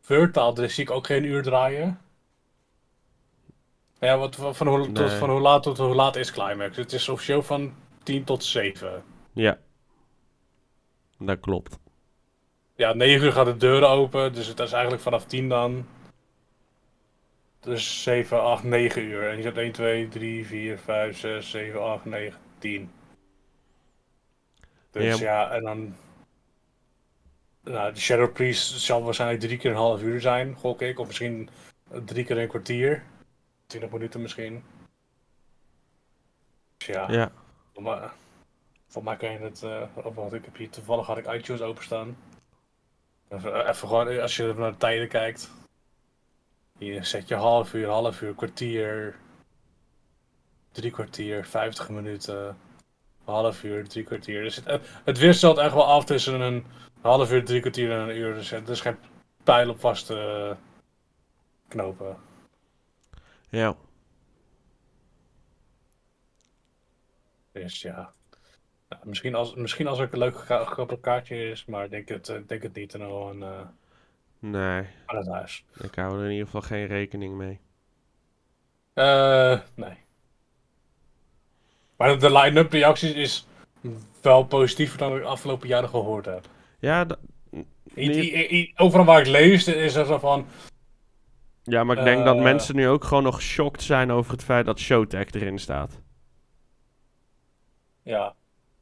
[0.00, 2.00] Vertaal, daar zie ik ook geen uur draaien.
[4.00, 5.18] Ja, wat, van, hoe, tot, Nee.
[5.18, 6.76] van hoe laat tot hoe laat is Climax?
[6.76, 9.02] Het is officieel van 10 tot 7.
[9.32, 9.58] ja.
[11.18, 11.78] Dat klopt.
[12.74, 15.86] Ja, 9 uur gaat de deuren open, dus het is eigenlijk vanaf 10 dan.
[17.60, 19.28] Dus 7, 8, 9 uur.
[19.30, 22.90] En je zet 1, 2, 3, 4, 5, 6, 7, 8, 9, 10.
[24.90, 25.24] Dus Ja.
[25.24, 25.94] ja, en dan.
[27.62, 30.98] Nou, de Shadow Priest zal waarschijnlijk drie keer een half uur zijn, gok ik.
[30.98, 31.48] Of misschien
[32.04, 33.04] drie keer een kwartier.
[33.66, 34.64] 20 minuten misschien.
[36.76, 37.32] Dus ja, Ja.
[37.72, 38.08] voor mij,
[38.86, 39.62] voor mij kan je het.
[39.62, 39.82] eh
[40.14, 42.16] wat ik heb hier toevallig had ik iTunes openstaan.
[43.28, 45.50] Even, even gewoon, als je naar de tijden kijkt.
[46.78, 49.16] Hier zet je half uur, half uur, kwartier.
[50.72, 52.56] Drie kwartier, 50 minuten.
[53.30, 54.42] Half uur, drie kwartier.
[54.42, 56.64] Dus het, eh, het wisselt echt wel af tussen een
[57.00, 58.34] half uur, drie kwartier en een uur.
[58.34, 58.96] Dus het is geen
[59.44, 60.56] pijl op vaste eh,
[61.68, 62.16] knopen.
[63.48, 63.76] Ja.
[67.52, 68.12] Dus ja.
[68.88, 72.28] Nou, misschien, als, misschien als er een leuk grappig kaartje is, maar ik denk het,
[72.28, 72.94] eh, denk het niet.
[72.94, 73.60] En gewoon eh,
[74.38, 74.86] Nee.
[75.06, 75.64] aan het huis.
[75.82, 77.60] Ik hou er in ieder geval geen rekening mee.
[78.92, 79.96] Eh, nee.
[82.00, 83.46] Maar de line-up reacties is
[84.22, 86.46] wel positiever dan ik de afgelopen jaren gehoord heb.
[86.78, 87.06] Ja,
[88.76, 90.46] overal waar ik lees is er zo van...
[91.62, 92.42] ja maar ik denk dat Eh.
[92.42, 96.00] mensen nu ook gewoon nog geschokt zijn over het feit dat Showtech erin staat.
[98.02, 98.34] Ja.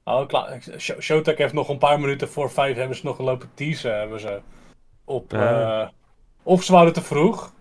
[0.05, 0.63] Nou, klaar.
[0.79, 3.99] Show- Showtech heeft nog een paar minuten voor vijf hebben ze nog gelopen teasen.
[3.99, 4.41] Hebben ze
[5.05, 5.33] op...
[5.33, 5.89] Eh,
[6.43, 7.53] of ze waren te vroeg.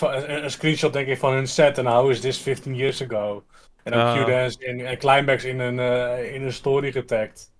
[0.00, 1.78] Een, een screenshot denk ik van hun set.
[1.78, 3.44] En how is this 15 years ago?
[3.84, 4.22] En Ah.
[4.24, 7.52] Q-Dance en, en Climax in een, eh, in een story getagd.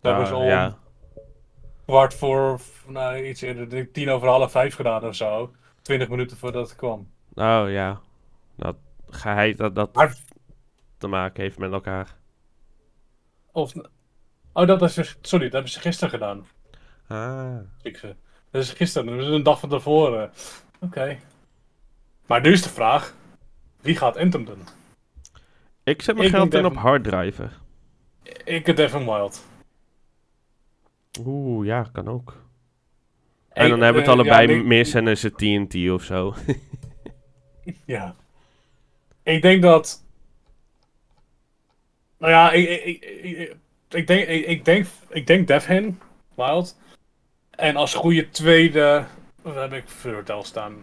[0.00, 0.76] Dat Ah, om ja.
[1.86, 5.52] kwart voor, nou iets eerder, tien over half vijf gedaan of zo.
[5.82, 7.10] Twintig minuten voordat het kwam.
[7.34, 8.00] Oh ja.
[8.56, 8.76] Dat
[9.10, 10.16] geheid dat dat Maar,
[10.98, 12.16] te maken heeft met elkaar.
[13.52, 13.72] of,
[14.52, 16.46] oh, dat is, dus- sorry, dat hebben ze gisteren gedaan.
[17.08, 17.56] Ah.
[17.82, 18.16] Ik ze.
[18.50, 20.30] Dat is gisteren, dat is een dag van tevoren.
[20.80, 21.18] Oké.
[22.26, 23.14] Maar nu is de vraag,
[23.80, 24.62] wie gaat Anthem doen?
[25.88, 27.58] Ik zet mijn Ik geld in op harddriver.
[28.44, 29.46] Ik het even wild.
[31.26, 32.42] Oeh, ja, kan ook.
[33.48, 36.02] En dan hebben we het eh, allebei ja, ik- mis en is het TNT of
[36.02, 36.34] zo.
[37.84, 38.14] Ja.
[39.22, 40.04] Ik denk dat.
[42.18, 43.04] Nou ja, ik, ik,
[43.88, 46.00] ik, denk, ik, denk, ik denk Devin,
[46.34, 46.78] Wild.
[47.50, 49.04] En als goede tweede,
[49.42, 50.74] wat heb ik Furtel staan?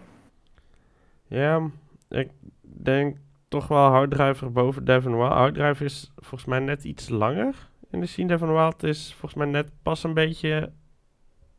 [1.26, 1.70] ja,
[2.08, 2.28] ik
[2.60, 3.16] denk
[3.60, 5.32] toch wel harddriver boven Devon Wild.
[5.32, 7.54] Harddriver is volgens mij net iets langer
[7.90, 8.28] in de scene.
[8.28, 10.72] Devon Wild is volgens mij net pas een beetje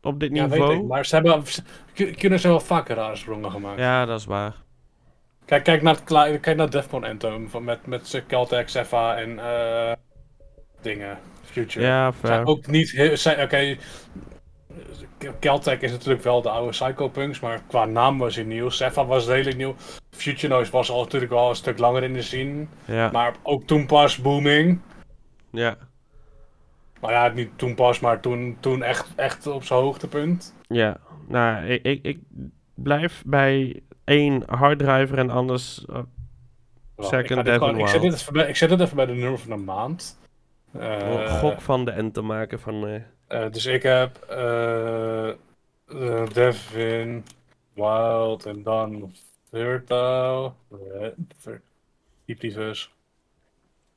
[0.02, 0.68] op dit Ja, niveau.
[0.68, 0.86] weet ik.
[0.86, 1.42] Maar ze hebben,
[2.16, 3.78] kunnen ze wel vaker rare sprongen gemaakt.
[3.78, 4.54] Ja, dat is waar.
[5.44, 9.92] Kijk, kijk naar, het kijk naar Defcon Anthem van met, met Caltech, Zepha en eh
[10.80, 11.18] dingen.
[11.42, 11.86] Future.
[11.86, 13.16] Ja, Zijn ook niet heel.
[13.16, 13.76] zijn- Oké.
[15.40, 18.68] Caltech is natuurlijk wel de oude Psychopunks, maar qua naam was hij nieuw.
[18.70, 19.74] Zepha was redelijk nieuw.
[20.18, 22.66] Future Noise was al natuurlijk wel een stuk langer in de scene.
[22.84, 24.80] Ja, Maar ook toen pas booming.
[25.50, 25.76] ja,
[27.00, 30.54] Nou ja, niet toen pas, maar toen, toen echt, echt op zijn hoogtepunt.
[30.68, 30.96] ja.
[31.28, 32.18] Nou, ik, ik, ik
[32.74, 35.84] blijf bij één harddriver en anders...
[35.86, 36.06] Wacht,
[37.10, 39.38] Second Devon gewoon- ik, zet dit even bij, ik zet dit even bij de nummer
[39.38, 40.18] van de maand.
[40.72, 42.86] Eh, gok van de end te maken van...
[43.26, 44.18] Eh, dus ik heb
[46.32, 47.24] Devin,
[47.74, 49.12] Wild en dan
[49.50, 50.56] Virtual,
[52.24, 52.92] Deeptivus.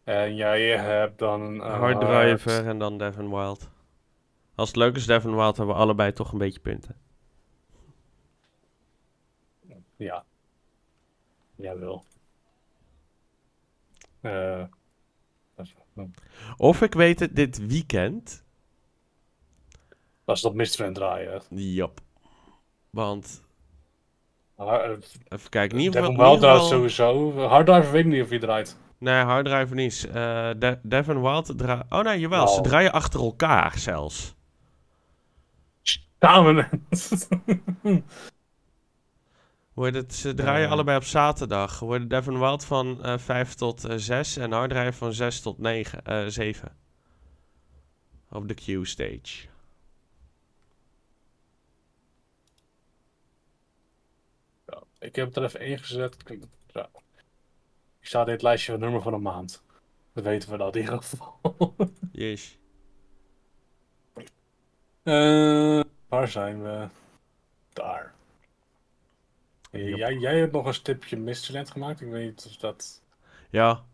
[0.04, 3.70] En jij hebt dan uh, Harddriver en dan Devon Wild.
[4.56, 6.95] Als het leuk is Devon Wild, hebben we allebei toch een beetje punten.
[9.95, 10.26] Ja.
[11.56, 12.04] Jawel.
[14.22, 14.64] Eh
[15.56, 15.76] dat is-
[16.58, 18.43] Of ik weet het dit weekend.
[20.26, 21.41] dat is dat Mistfriend draaien.
[21.49, 21.99] Jap.
[22.89, 23.51] Want, eh,
[25.28, 25.78] even kijken.
[25.78, 26.26] In ieder Devin geval...
[26.32, 27.39] Wild ieder draait sowieso.
[27.47, 28.78] Harddriver weet ik niet of hij draait.
[28.97, 30.07] Nee, Harddriver niet.
[30.07, 30.14] Eh
[30.57, 31.84] De- Devon Wild draait...
[31.89, 32.47] Oh nee, jawel.
[32.47, 32.68] Ze Nou.
[32.68, 34.36] draaien achter elkaar zelfs.
[36.20, 36.68] Samen.
[39.76, 40.72] Het, ze draaien Eh.
[40.72, 41.80] allebei op zaterdag.
[41.80, 46.03] Worden Devon Wild van eh 5 tot eh 6 en Harddriver van 6 tot 9,
[46.05, 46.76] eh 7.
[48.30, 49.47] Op de Q-stage.
[54.68, 56.18] Ja, ik heb het er even ingezet.
[56.68, 56.89] Ja.
[57.99, 59.64] Ik sta dit lijstje van nummer van een maand.
[60.14, 61.39] Dan weten we dat in ieder geval.
[62.12, 62.58] Yes.
[65.04, 66.88] Eh, waar zijn we?
[67.74, 68.14] Daar.
[69.72, 69.97] Yep.
[69.97, 72.02] Jij, jij hebt nog een stipje Mysteryland gemaakt.
[72.02, 73.02] Ik weet niet of dat...
[73.49, 73.86] Ja.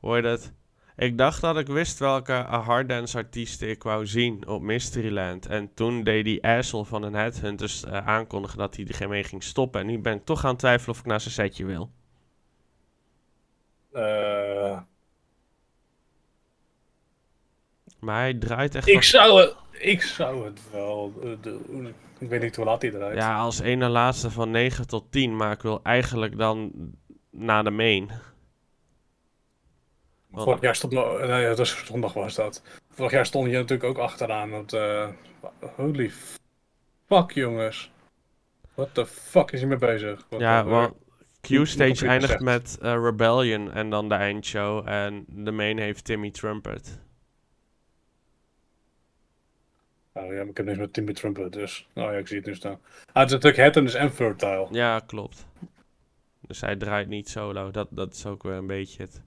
[0.00, 0.52] Hoor je dat?
[0.96, 5.46] Ik dacht dat ik wist welke harddance artiesten ik wou zien op Mysteryland.
[5.46, 9.80] En toen deed die asshole van een Headhunters eh aankondigen dat hij ermee ging stoppen.
[9.80, 11.90] En nu ben ik toch aan het twijfelen of ik naar zijn setje wil.
[13.92, 14.78] eh,
[18.00, 18.86] Maar hij draait echt...
[18.88, 21.94] ik, zou het, ik zou het wel eh, doen.
[22.18, 23.16] Ik weet niet hoe laat hij eruit.
[23.16, 25.36] Ja, als ene laatste van 9 tot 10.
[25.36, 26.72] Maar ik wil eigenlijk dan
[27.30, 28.10] naar de main.
[30.34, 30.92] Want- Vorig jaar stond...
[30.92, 32.62] no- Nee, ja, dat is zondag was dat.
[32.90, 34.50] Vorig jaar stond je natuurlijk ook achteraan.
[34.50, 35.08] Want, eh,
[35.76, 36.10] holy
[37.06, 37.90] fuck, jongens.
[38.74, 40.26] What the fuck is hij mee bezig?
[40.30, 40.94] Wat Ja, want
[41.40, 42.42] Q-stage eindigt zegt.
[42.42, 44.88] met eh, Rebellion en dan de eindshow.
[44.88, 47.00] En de main heeft Timmy Trumpet.
[50.12, 51.86] Oh ja, maar ik heb niks met Timmy Trumpet, dus...
[51.94, 52.80] Oh ja, ik zie het nu staan.
[53.12, 54.66] Ah, het is natuurlijk het en dus en Fertile.
[54.70, 55.46] Ja, klopt.
[56.40, 57.70] Dus hij draait niet solo.
[57.70, 59.22] Dat, dat is ook weer een beetje het.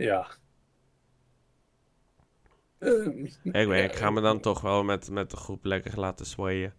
[0.00, 0.26] Ja.
[2.78, 6.26] Ehm, Ik weet, ik ga me dan toch wel met, met de groep lekker laten
[6.26, 6.74] swayen.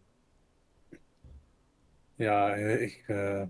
[2.16, 3.04] Ja, ik...
[3.08, 3.42] eh,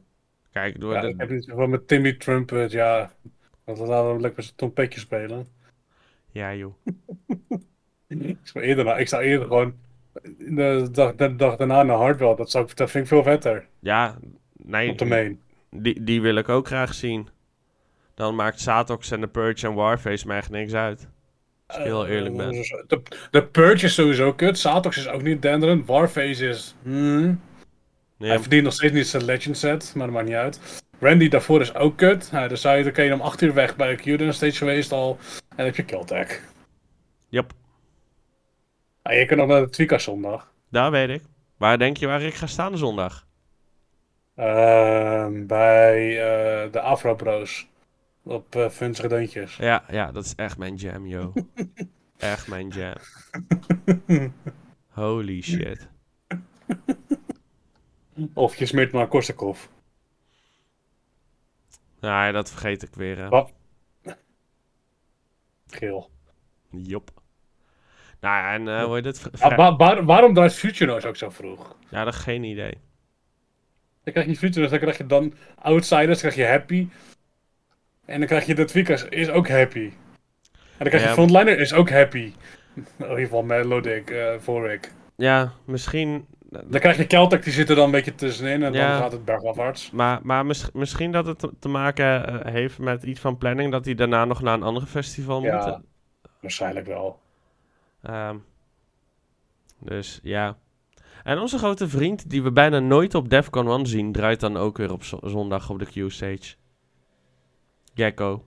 [0.51, 3.13] Kijk, door ja, de, ik heb niet zoveel met Timmy Trumpet, ja...
[3.63, 5.47] Want we laten we lekker met zijn trompetje spelen.
[6.31, 6.73] Ja, joh.
[8.07, 9.73] Ik zou eerder, ik zou eerder gewoon...
[10.37, 13.67] De dag, de dag daarna naar Hardwell, dat, zou, ik- dat vind ik veel vetter.
[13.79, 14.17] Ja,
[14.53, 14.89] nee.
[14.91, 15.41] Op de main.
[15.69, 17.27] Die, die wil ik ook graag zien.
[18.21, 21.07] Dan maakt Satox en de Purge en Warface mij echt niks uit.
[21.67, 22.51] Als ik heel eerlijk ben.
[22.53, 23.01] Eh, De,
[23.31, 24.57] de Purge is sowieso kut.
[24.59, 25.87] Satox is ook niet denderend.
[25.87, 26.75] Warface is...
[26.83, 27.41] hmm.
[28.17, 30.59] Nee, Hij verdient nog steeds niet zijn legend set, maar dat maakt niet uit.
[30.99, 32.31] Randy daarvoor is ook kut.
[32.31, 34.57] Nou, dan, zou je, dan kun je hem 8 uur weg bij Q dan steeds
[34.57, 35.17] geweest al.
[35.49, 36.41] En dan heb je Keltec.
[37.29, 37.51] Yep,
[39.01, 40.51] Ah, je kan nog naar de Twika zondag.
[40.69, 41.21] daar weet ik.
[41.57, 43.25] Waar denk je waar ik ga staan zondag?
[44.35, 47.69] Ehm, bij eh, de Afro Bros.
[48.23, 49.55] Op uh, Deuntjes.
[49.55, 51.33] Ja, ja, dat is echt mijn jam, yo.
[52.17, 52.95] echt mijn jam.
[54.87, 55.87] Holy shit.
[58.33, 59.65] Of je smeert maar Korsakov.
[61.99, 63.17] Nee, dat vergeet ik weer.
[63.17, 63.29] hè.
[63.29, 63.53] Wat?
[65.67, 66.09] Geel.
[66.69, 67.21] Jop.
[68.19, 69.19] Nou ja, en eh hoe heet het?
[69.19, 71.75] V- Ah, vrij- wa- waar- waarom draait Future Noise ook zo vroeg?
[71.89, 72.77] Ja, dat geen idee.
[74.03, 76.87] Dan krijg je Future Noise, dan krijg je dan Outsiders, dan krijg je Happy.
[78.11, 79.79] En dan krijg je de Tweakers, is ook Happy.
[80.53, 81.13] En dan krijg je Ja.
[81.13, 82.17] Frontliner, is ook Happy.
[82.75, 84.91] In ieder geval Melodic, eh Vorik.
[85.15, 86.25] Ja, misschien.
[86.49, 88.89] Dan krijg je Celtic, die zit er dan een beetje tussenin en Ja.
[88.91, 89.91] dan gaat het bergafwaarts.
[89.91, 93.71] Maar, maar mis- misschien dat het te- maken eh, heeft met iets van planning.
[93.71, 95.65] Dat hij daarna nog naar een ander festival Ja.
[95.67, 95.79] moet.
[96.41, 97.19] Waarschijnlijk wel.
[98.01, 98.35] Ehm,
[99.79, 100.57] dus ja.
[101.23, 104.77] En onze grote vriend, die we bijna nooit op Defcon 1 zien, draait dan ook
[104.77, 106.55] weer op zo- zondag op de Q-stage.
[107.95, 108.45] Gecko.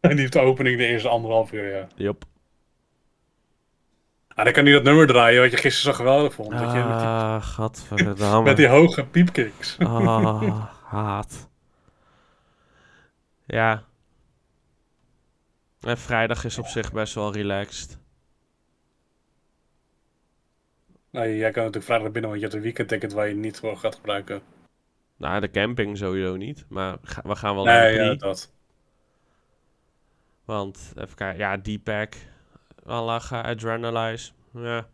[0.00, 1.86] En die heeft de opening de eerste anderhalf uur, ja.
[1.94, 2.24] Yup.
[4.28, 6.48] Ah, dan kan hij dat nummer draaien wat je gisteren zo geweldig vond.
[6.50, 8.42] weet je, met, die, Ah, gadverdamme.
[8.48, 9.78] met die hoge piepkicks.
[9.78, 11.48] Ah, haat.
[13.46, 13.84] Ja.
[15.80, 17.98] En vrijdag is op zich best wel relaxed.
[21.10, 23.76] Nou, jij kan natuurlijk vrijdag binnen, want je hebt een weekendticket waar je niet voor
[23.76, 24.42] gaat gebruiken.
[25.16, 26.64] Nou, de camping sowieso niet.
[26.68, 28.52] Maar ga- we gaan wel naar Nee, de ja, dat.
[30.44, 31.38] Want, even kijken.
[31.38, 32.14] Ja, D-Pack.
[32.84, 33.42] Lachen.
[33.44, 34.32] Adrenalize.
[34.54, 34.88] Ja.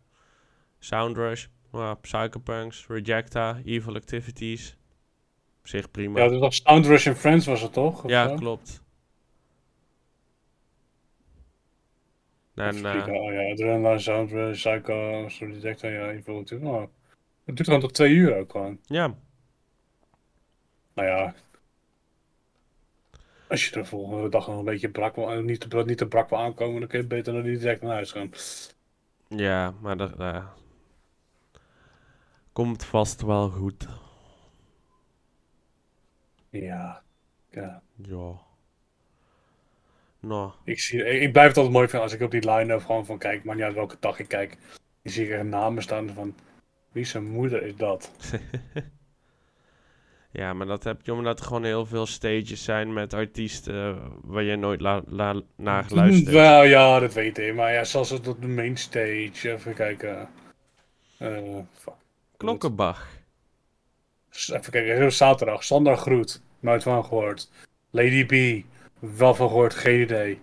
[0.79, 1.45] Soundrush.
[1.71, 2.85] Ja, Psychopunks.
[2.87, 3.61] Rejecta.
[3.65, 4.77] Evil Activities.
[5.59, 6.19] Op zich prima.
[6.23, 8.07] Ja, dat Sound Rush and Friends was het toch?
[8.07, 8.35] Ja, zo?
[8.35, 8.81] klopt.
[12.55, 16.71] En, eh, oh ja, Adrenaline, Sound Rush, Psycho, Detector, ja, Evil natuurlijk.
[16.71, 16.81] Oh,
[17.45, 18.79] het duurt gewoon tot twee uur ook gewoon.
[18.85, 19.15] ja,
[20.93, 21.33] Nou ja.
[23.47, 26.07] Als je de volgende dag nog een beetje brak wil, eh, niet, te, niet te
[26.07, 28.31] brak wil aankomen, dan kun je beter dan niet direct naar huis gaan.
[29.27, 30.47] ja, maar dat eh,
[32.51, 33.87] komt vast wel goed.
[36.49, 37.01] Ja.
[37.49, 37.81] ja.
[37.95, 38.31] Ja.
[40.19, 42.81] Nou, Ik, zie, ik, ik blijf het altijd mooi vinden als ik op die line-up
[42.85, 44.57] gewoon van kijk, maar niet uit welke dag ik kijk.
[45.01, 46.35] Dan zie ik er namen staan van
[46.91, 48.11] wie zijn moeder is dat?
[50.33, 54.43] ja, maar dat heb je omdat er gewoon heel veel stages zijn met artiesten waar
[54.43, 56.37] je nooit la la naar geluisterd hebt.
[56.37, 57.55] Wel ja, dat weet ik.
[57.55, 59.51] Maar ja, zoals het op de main stage.
[59.51, 60.29] Even kijken.
[61.17, 61.93] Eh, fuck.
[62.37, 63.07] Klokkenbach.
[64.31, 65.63] Even kijken, heel zaterdag.
[65.63, 66.41] Sander Groet.
[66.59, 67.49] Nooit van gehoord.
[67.89, 68.65] Lady B.
[69.17, 70.39] Wel van gehoord, geen idee.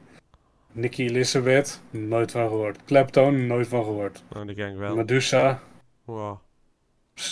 [0.73, 1.83] Nicky Elizabeth.
[1.91, 2.85] Nooit van gehoord.
[2.85, 3.47] Clapton.
[3.47, 4.23] Nooit van gehoord.
[4.33, 4.97] Nou, die ken ik wel.
[4.97, 5.63] Medusa.
[6.05, 6.39] Wow.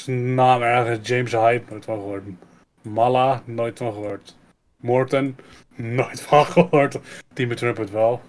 [0.07, 1.09] Naam ergens.
[1.09, 1.71] James Hype.
[1.71, 2.25] Nooit van gehoord.
[2.83, 3.43] Mala.
[3.45, 4.37] Nooit van gehoord.
[4.77, 5.37] Morton.
[5.77, 6.99] Nooit van gehoord.
[7.33, 8.21] Team Trumpet wel.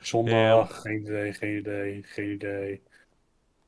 [0.00, 0.80] Zondag.
[0.80, 2.82] Geen idee, geen idee, geen idee.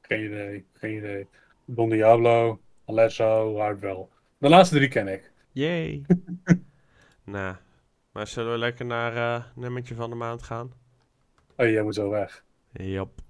[0.01, 1.27] Geen idee, geen idee.
[1.64, 2.61] Don Diablo.
[2.87, 3.59] Alesso.
[3.59, 4.07] Hardwell.
[4.39, 5.31] De laatste drie ken ik.
[5.53, 6.03] Yay.
[7.25, 7.57] nou,
[8.12, 10.73] maar zullen we lekker naar eh nummertje van de maand gaan?
[11.57, 12.45] Oh, jij moet zo weg.
[12.73, 13.22] Jop.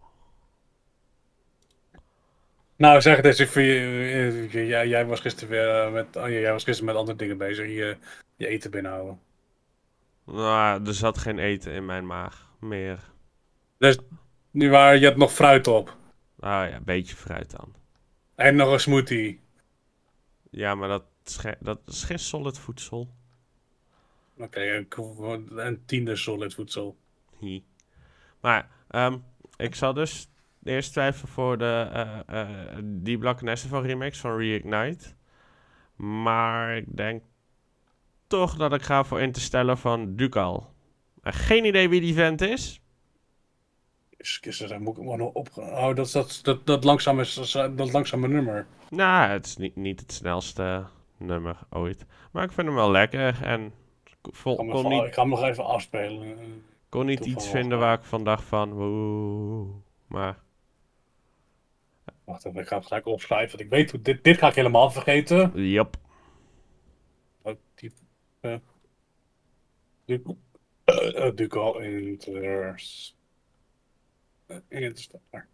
[2.82, 3.38] Nou, zeg het eens.
[4.52, 7.66] Jij, jij was gisteren weer eh, met, oh, jij was gisteren met andere dingen bezig.
[7.66, 7.96] Je,
[8.36, 9.20] je eten binnenhouden.
[10.24, 12.98] Nou, er zat geen eten in mijn maag meer.
[13.78, 13.98] Dus
[14.50, 15.96] nu waar je hebt nog fruit op.
[16.40, 17.74] Ah ja, een beetje fruit dan.
[18.34, 19.40] En nog een smoothie.
[20.50, 23.08] Ja, maar dat is, geen- dat is geen solid voedsel.
[24.38, 24.96] Oké, ik-
[25.50, 26.96] een tiende solid voedsel.
[27.38, 27.62] Hi.
[28.40, 29.18] Maar ehm,
[29.56, 30.28] ik zal dus
[30.64, 32.48] eerst twijfelen voor de eh eh
[32.84, 35.14] die Black Nessival remix van Reignite.
[35.96, 37.22] Maar ik denk
[38.26, 40.72] toch dat ik ga voor Interstellar van Ducal.
[41.22, 42.80] En geen idee wie die vent is.
[44.16, 45.48] Er, moet ik maar nog op.
[45.54, 47.26] Oh, dat, dat, dat, dat, langzame,
[47.74, 48.66] dat langzame nummer.
[48.90, 50.84] Nou, het is niet, niet het snelste
[51.16, 52.06] nummer ooit.
[52.32, 53.42] Maar ik vind hem wel lekker.
[53.42, 53.72] En
[54.04, 56.36] ik vol- kon even- niet, ik ga hem nog even afspelen.
[56.88, 58.72] kon niet toevallig iets vinden waar ik van dacht van...
[58.72, 59.66] Woe.
[60.06, 60.38] Maar
[62.32, 63.50] Wacht even, ik ga het gelijk opschrijven.
[63.50, 65.64] Want ik weet hoe dit, dit ga ik helemaal vergeten.
[65.70, 65.96] Jop.
[67.42, 67.92] Oh, die.
[68.40, 68.56] eh
[70.84, 73.16] eh, eh, Duco Inters.
[74.46, 75.46] eh, Interstellar.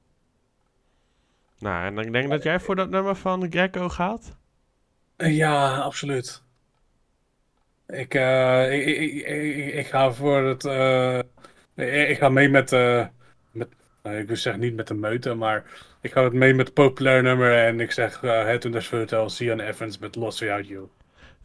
[1.59, 4.37] Nou, en ik denk dat jij voor dat nummer van Greco gaat.
[5.17, 6.43] Eh, Ja, absoluut.
[7.87, 10.65] Ik, eh, ik, ik, ik, ik- ga voor het.
[10.65, 11.19] eh
[11.75, 13.07] Ik, ik ga mee met, eh
[13.51, 13.71] met nou,
[14.13, 15.65] ik wil zeggen niet met de meute, maar
[16.01, 18.97] ik ga het mee met het populair nummer en ik zeg eh Head to the
[18.97, 20.89] Hotel, Sian Evans met Lost Without You.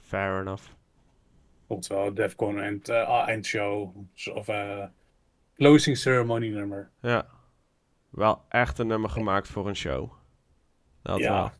[0.07, 0.63] Fair enough.
[1.67, 3.95] Oftewel Defcon eind, eh, eindshow
[4.33, 4.83] of eh
[5.57, 6.89] closing ceremony nummer.
[7.01, 7.25] Ja.
[8.09, 10.11] Wel echt een nummer gemaakt voor een show.
[11.03, 11.33] Dat Ja.
[11.33, 11.51] wel.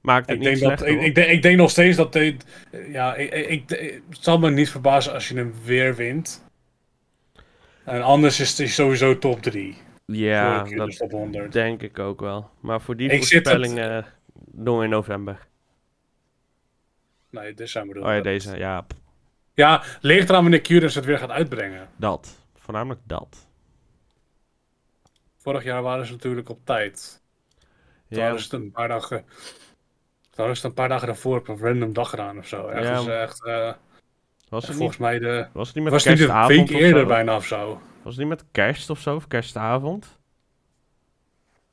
[0.00, 2.12] Maakt het Ik niet denk, slecht dat, ik, ik, denk, ik denk nog steeds dat
[2.12, 2.44] dit.
[2.88, 6.44] Ja, ik, ik, ik- het zal me niet verbazen als je hem weer wint.
[7.84, 9.76] En anders is hij sowieso top 3.
[10.12, 11.52] Ja, dat dus top 100.
[11.52, 12.50] denk ik ook wel.
[12.60, 14.04] Maar voor die Ik zit het- voorspellingen
[14.34, 15.48] doen we in november.
[17.30, 17.94] Nee, december.
[17.94, 18.32] doen Oh we ja, dat.
[18.32, 18.56] deze.
[18.56, 18.86] Ja,
[19.54, 21.88] Ja, ligt eraan wanneer Curious het weer gaat uitbrengen.
[21.96, 22.38] dat.
[22.54, 23.48] Voornamelijk dat.
[25.36, 27.22] Vorig jaar waren ze natuurlijk op tijd.
[28.08, 29.24] Toen Ja, hadden ze een paar dagen.
[30.30, 32.68] Toen hadden ze het een paar dagen daarvoor op een random dag gedaan of zo.
[32.68, 32.94] Echt, Ja.
[32.94, 33.72] dus echt eh,
[34.48, 35.46] was het volgens niet, mij de.
[35.52, 37.80] was het niet met Was niet een kerstavond week eerder bijna of zo?
[38.10, 39.14] Was het niet met kerst of zo?
[39.14, 40.18] Of kerstavond?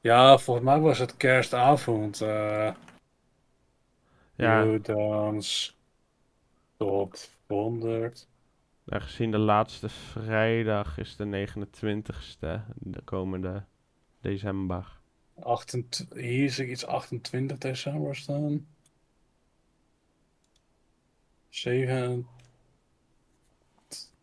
[0.01, 2.21] Ja, volgens mij was het kerstavond.
[2.21, 2.73] eh
[4.35, 5.77] Ja, Jordans
[6.77, 7.15] top
[7.47, 8.27] 100.
[8.83, 12.61] nou, gezien de laatste vrijdag is de 29ste.
[12.75, 13.63] De komende
[14.21, 14.99] december.
[15.39, 18.67] 28, hier zie ik iets 28 december staan.
[21.49, 22.27] 7,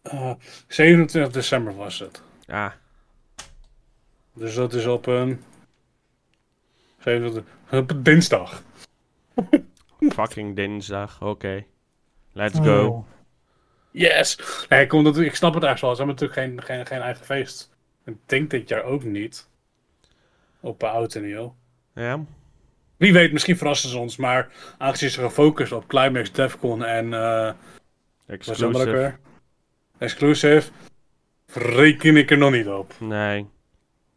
[0.05, 0.33] eh,
[0.69, 2.23] 27 december was het.
[2.47, 2.75] Ja,
[4.33, 5.43] Dus dat is op een.
[6.99, 8.63] 27 op een dinsdag.
[10.15, 11.23] fucking dinsdag.
[11.23, 11.65] Oké.
[12.33, 12.87] Let's go.
[12.87, 13.07] Oh.
[13.91, 14.39] Yes!
[14.69, 15.91] Nee, ik, kom natuurlijk- ik snap het echt wel.
[15.97, 17.71] Ze hebben natuurlijk geen, geen, geen eigen feest.
[18.05, 19.49] Ik denk dit jaar ook niet.
[20.61, 21.55] Op uh, Oud en Nieuw.
[21.95, 22.25] Ja,
[22.97, 24.17] Wie weet, misschien verrassen ze ons.
[24.17, 24.49] Maar
[24.79, 27.05] aangezien ze gefocust op Climax, Defcon en.
[27.15, 27.57] eh dat ook
[28.27, 29.15] exclusive.
[29.99, 30.71] Exclusive.
[31.47, 32.95] Reken ik er nog niet op.
[33.01, 33.41] Nee.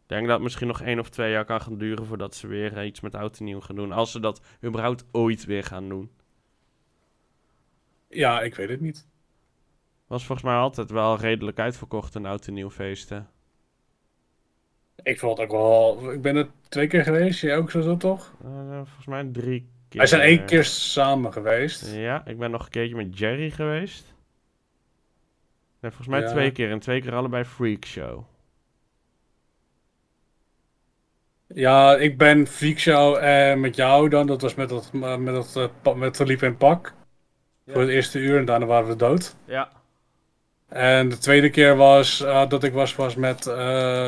[0.08, 2.46] Ik denk dat het misschien nog één of twee jaar kan gaan duren voordat ze
[2.46, 3.92] weer eh, iets met oud en nieuw gaan doen.
[3.92, 6.10] Als ze dat überhaupt ooit weer gaan doen.
[8.08, 9.06] Ja, ik weet het niet.
[10.06, 13.28] Was volgens mij altijd wel redelijk uitverkocht een oud en nieuw feesten.
[15.02, 16.12] Ik vond het ook wel.
[16.12, 17.40] Ik ben er twee keer geweest.
[17.40, 18.34] Jij ook zo, zo toch?
[18.44, 19.98] Eh, volgens mij drie keer.
[19.98, 21.94] Wij zijn één keer samen geweest.
[21.94, 24.14] Ja, ik ben nog een keertje met Jerry geweest.
[25.80, 26.28] Nee, volgens mij Ja.
[26.30, 26.70] twee keer.
[26.70, 28.24] En twee keer allebei Freak Show.
[31.46, 34.26] Ja, ik ben Freak Show en met jou dan.
[34.26, 36.94] Dat was met dat, eh, met dat eh, met verliep en pak.
[37.64, 37.72] Ja.
[37.72, 39.36] Voor het eerste uur en daarna waren we dood.
[39.44, 39.70] Ja.
[40.68, 43.46] En de tweede keer was eh, dat ik was, was met.
[43.46, 44.04] eh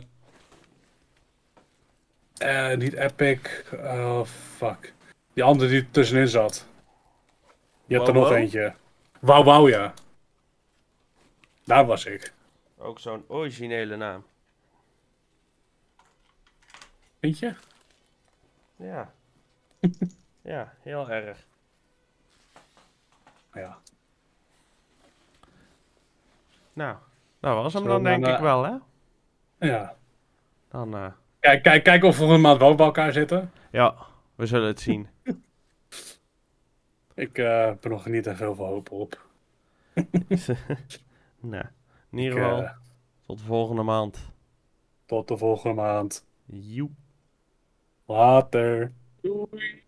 [2.39, 3.39] eh, niet Epic.
[3.73, 4.25] Oh
[4.57, 4.93] fuck.
[5.33, 6.67] Die andere die er tussenin zat.
[7.87, 8.37] Je hebt er nog Wow?
[8.37, 8.75] eentje.
[9.21, 9.95] Wauw, wauw, ja.
[11.65, 12.33] Daar was ik.
[12.79, 14.25] Ook zo'n originele naam.
[17.21, 17.55] Weet je?
[18.77, 19.13] Ja.
[20.43, 21.47] ja, heel erg.
[23.53, 23.79] Ja.
[26.73, 26.97] Nou,
[27.41, 28.77] dat was hem dan denk ik eh, wel, hè?
[29.67, 29.97] Ja.
[30.71, 33.53] Dan, eh, Kijk, kijk, kijk of we een maand wel bij elkaar zitten.
[33.71, 33.95] ja,
[34.35, 35.09] we zullen het zien.
[37.15, 39.27] Ik eh heb er nog niet heel veel hoop op.
[41.41, 41.65] nou,
[42.11, 42.71] in ieder geval, eh,
[43.27, 44.33] tot de volgende maand.
[45.07, 46.27] tot de volgende maand.
[46.47, 46.93] Joep.
[48.05, 48.93] Later.
[49.21, 49.83] Doei.